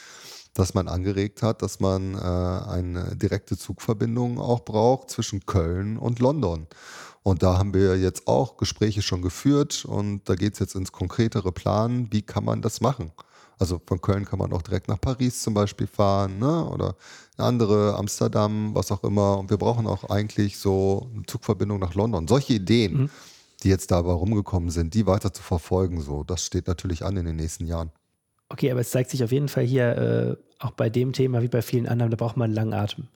dass 0.54 0.74
man 0.74 0.88
angeregt 0.88 1.42
hat, 1.42 1.62
dass 1.62 1.78
man 1.78 2.14
äh, 2.14 2.18
eine 2.18 3.14
direkte 3.14 3.56
Zugverbindung 3.56 4.40
auch 4.40 4.60
braucht 4.64 5.10
zwischen 5.10 5.46
Köln 5.46 5.96
und 5.96 6.18
London. 6.18 6.66
Und 7.28 7.42
da 7.42 7.58
haben 7.58 7.74
wir 7.74 7.98
jetzt 7.98 8.26
auch 8.26 8.56
Gespräche 8.56 9.02
schon 9.02 9.20
geführt 9.20 9.84
und 9.84 10.26
da 10.30 10.34
geht 10.34 10.54
es 10.54 10.60
jetzt 10.60 10.74
ins 10.74 10.92
konkretere 10.92 11.52
Plan, 11.52 12.08
wie 12.10 12.22
kann 12.22 12.42
man 12.42 12.62
das 12.62 12.80
machen. 12.80 13.12
Also 13.58 13.82
von 13.84 14.00
Köln 14.00 14.24
kann 14.24 14.38
man 14.38 14.50
auch 14.54 14.62
direkt 14.62 14.88
nach 14.88 14.98
Paris 14.98 15.42
zum 15.42 15.52
Beispiel 15.52 15.86
fahren 15.86 16.38
ne? 16.38 16.64
oder 16.64 16.96
andere, 17.36 17.96
Amsterdam, 17.96 18.74
was 18.74 18.90
auch 18.90 19.04
immer. 19.04 19.36
Und 19.36 19.50
wir 19.50 19.58
brauchen 19.58 19.86
auch 19.86 20.08
eigentlich 20.08 20.56
so 20.56 21.10
eine 21.12 21.24
Zugverbindung 21.26 21.78
nach 21.80 21.94
London. 21.94 22.26
Solche 22.26 22.54
Ideen, 22.54 22.96
mhm. 22.96 23.10
die 23.62 23.68
jetzt 23.68 23.90
dabei 23.90 24.12
rumgekommen 24.12 24.70
sind, 24.70 24.94
die 24.94 25.06
weiter 25.06 25.30
zu 25.30 25.42
verfolgen, 25.42 26.00
so, 26.00 26.24
das 26.24 26.46
steht 26.46 26.66
natürlich 26.66 27.04
an 27.04 27.18
in 27.18 27.26
den 27.26 27.36
nächsten 27.36 27.66
Jahren. 27.66 27.90
Okay, 28.48 28.70
aber 28.70 28.80
es 28.80 28.90
zeigt 28.90 29.10
sich 29.10 29.22
auf 29.22 29.32
jeden 29.32 29.48
Fall 29.48 29.64
hier 29.64 29.98
äh, 29.98 30.64
auch 30.64 30.70
bei 30.70 30.88
dem 30.88 31.12
Thema 31.12 31.42
wie 31.42 31.48
bei 31.48 31.60
vielen 31.60 31.88
anderen, 31.88 32.10
da 32.10 32.16
braucht 32.16 32.38
man 32.38 32.46
einen 32.46 32.54
langen 32.54 32.72
Atem. 32.72 33.08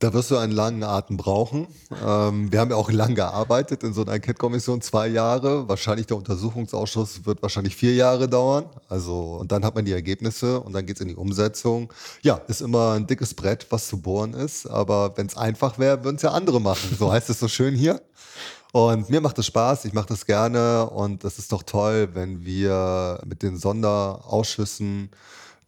Da 0.00 0.12
wirst 0.12 0.30
du 0.30 0.36
einen 0.36 0.52
langen 0.52 0.82
Atem 0.82 1.16
brauchen. 1.16 1.68
Ähm, 2.04 2.50
wir 2.50 2.60
haben 2.60 2.70
ja 2.70 2.76
auch 2.76 2.90
lang 2.90 3.14
gearbeitet 3.14 3.84
in 3.84 3.94
so 3.94 4.02
einer 4.02 4.12
Enquete-Kommission, 4.12 4.82
zwei 4.82 5.06
Jahre. 5.06 5.68
Wahrscheinlich 5.68 6.06
der 6.06 6.16
Untersuchungsausschuss 6.16 7.24
wird 7.24 7.40
wahrscheinlich 7.42 7.76
vier 7.76 7.94
Jahre 7.94 8.28
dauern. 8.28 8.66
Also, 8.88 9.36
und 9.36 9.52
dann 9.52 9.64
hat 9.64 9.76
man 9.76 9.84
die 9.84 9.92
Ergebnisse 9.92 10.60
und 10.60 10.72
dann 10.72 10.84
geht 10.84 10.96
es 10.96 11.00
in 11.00 11.08
die 11.08 11.14
Umsetzung. 11.14 11.92
Ja, 12.22 12.40
ist 12.48 12.60
immer 12.60 12.92
ein 12.92 13.06
dickes 13.06 13.34
Brett, 13.34 13.66
was 13.70 13.86
zu 13.86 13.98
bohren 14.00 14.34
ist. 14.34 14.66
Aber 14.66 15.16
wenn 15.16 15.26
es 15.26 15.36
einfach 15.36 15.78
wäre, 15.78 16.02
würden 16.04 16.16
es 16.16 16.22
ja 16.22 16.32
andere 16.32 16.60
machen. 16.60 16.96
So 16.98 17.12
heißt 17.12 17.30
es 17.30 17.38
so 17.38 17.48
schön 17.48 17.74
hier. 17.74 18.02
Und 18.72 19.08
mir 19.08 19.20
macht 19.20 19.38
es 19.38 19.46
Spaß, 19.46 19.84
ich 19.84 19.92
mache 19.92 20.08
das 20.08 20.26
gerne 20.26 20.90
und 20.90 21.22
das 21.22 21.38
ist 21.38 21.52
doch 21.52 21.62
toll, 21.62 22.08
wenn 22.14 22.44
wir 22.44 23.20
mit 23.24 23.44
den 23.44 23.56
Sonderausschüssen 23.56 25.10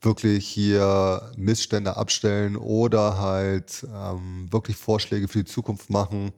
wirklich 0.06 0.48
hier 0.48 1.30
Missstände 1.36 1.96
abstellen 1.96 2.56
oder 2.56 3.18
halt 3.18 3.86
ähm, 3.94 4.48
wirklich 4.50 4.76
Vorschläge 4.76 5.28
für 5.28 5.40
die 5.40 5.44
Zukunft 5.44 5.90
machen, 5.90 6.32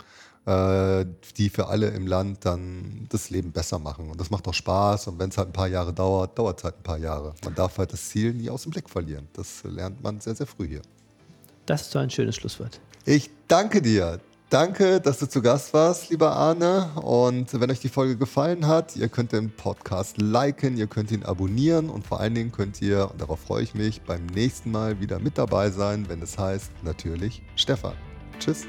äh, 0.46 1.04
die 1.36 1.50
für 1.50 1.68
alle 1.68 1.88
im 1.90 2.06
Land 2.06 2.44
dann 2.44 3.06
das 3.10 3.30
Leben 3.30 3.52
besser 3.52 3.78
machen. 3.78 4.10
Und 4.10 4.20
das 4.20 4.30
macht 4.30 4.48
auch 4.48 4.54
Spaß. 4.54 5.06
Und 5.08 5.20
wenn 5.20 5.28
es 5.28 5.38
halt 5.38 5.50
ein 5.50 5.52
paar 5.52 5.68
Jahre 5.68 5.92
dauert, 5.92 6.36
dauert 6.36 6.58
es 6.58 6.64
halt 6.64 6.78
ein 6.78 6.82
paar 6.82 6.98
Jahre. 6.98 7.34
Man 7.44 7.54
darf 7.54 7.78
halt 7.78 7.92
das 7.92 8.08
Ziel 8.08 8.32
nie 8.32 8.50
aus 8.50 8.62
dem 8.62 8.72
Blick 8.72 8.90
verlieren. 8.90 9.28
Das 9.34 9.62
lernt 9.62 10.02
man 10.02 10.18
sehr, 10.20 10.34
sehr 10.34 10.46
früh 10.46 10.66
hier. 10.66 10.82
Das 11.66 11.82
ist 11.82 11.90
so 11.92 11.98
ein 11.98 12.10
schönes 12.10 12.34
Schlusswort. 12.34 12.80
Ich 13.04 13.30
danke 13.46 13.82
dir. 13.82 14.18
Danke, 14.50 14.98
dass 14.98 15.18
du 15.18 15.28
zu 15.28 15.42
Gast 15.42 15.74
warst, 15.74 16.08
lieber 16.08 16.34
Arne. 16.34 16.90
Und 17.02 17.60
wenn 17.60 17.70
euch 17.70 17.80
die 17.80 17.90
Folge 17.90 18.16
gefallen 18.16 18.66
hat, 18.66 18.96
ihr 18.96 19.10
könnt 19.10 19.32
den 19.32 19.50
Podcast 19.50 20.16
liken, 20.16 20.78
ihr 20.78 20.86
könnt 20.86 21.10
ihn 21.10 21.22
abonnieren 21.22 21.90
und 21.90 22.06
vor 22.06 22.20
allen 22.20 22.34
Dingen 22.34 22.50
könnt 22.50 22.80
ihr, 22.80 23.10
und 23.10 23.20
darauf 23.20 23.40
freue 23.40 23.62
ich 23.62 23.74
mich, 23.74 24.00
beim 24.00 24.24
nächsten 24.24 24.70
Mal 24.70 25.00
wieder 25.00 25.18
mit 25.18 25.36
dabei 25.36 25.68
sein, 25.68 26.06
wenn 26.08 26.22
es 26.22 26.38
heißt, 26.38 26.70
natürlich 26.82 27.42
Stefan. 27.56 27.92
Tschüss. 28.38 28.64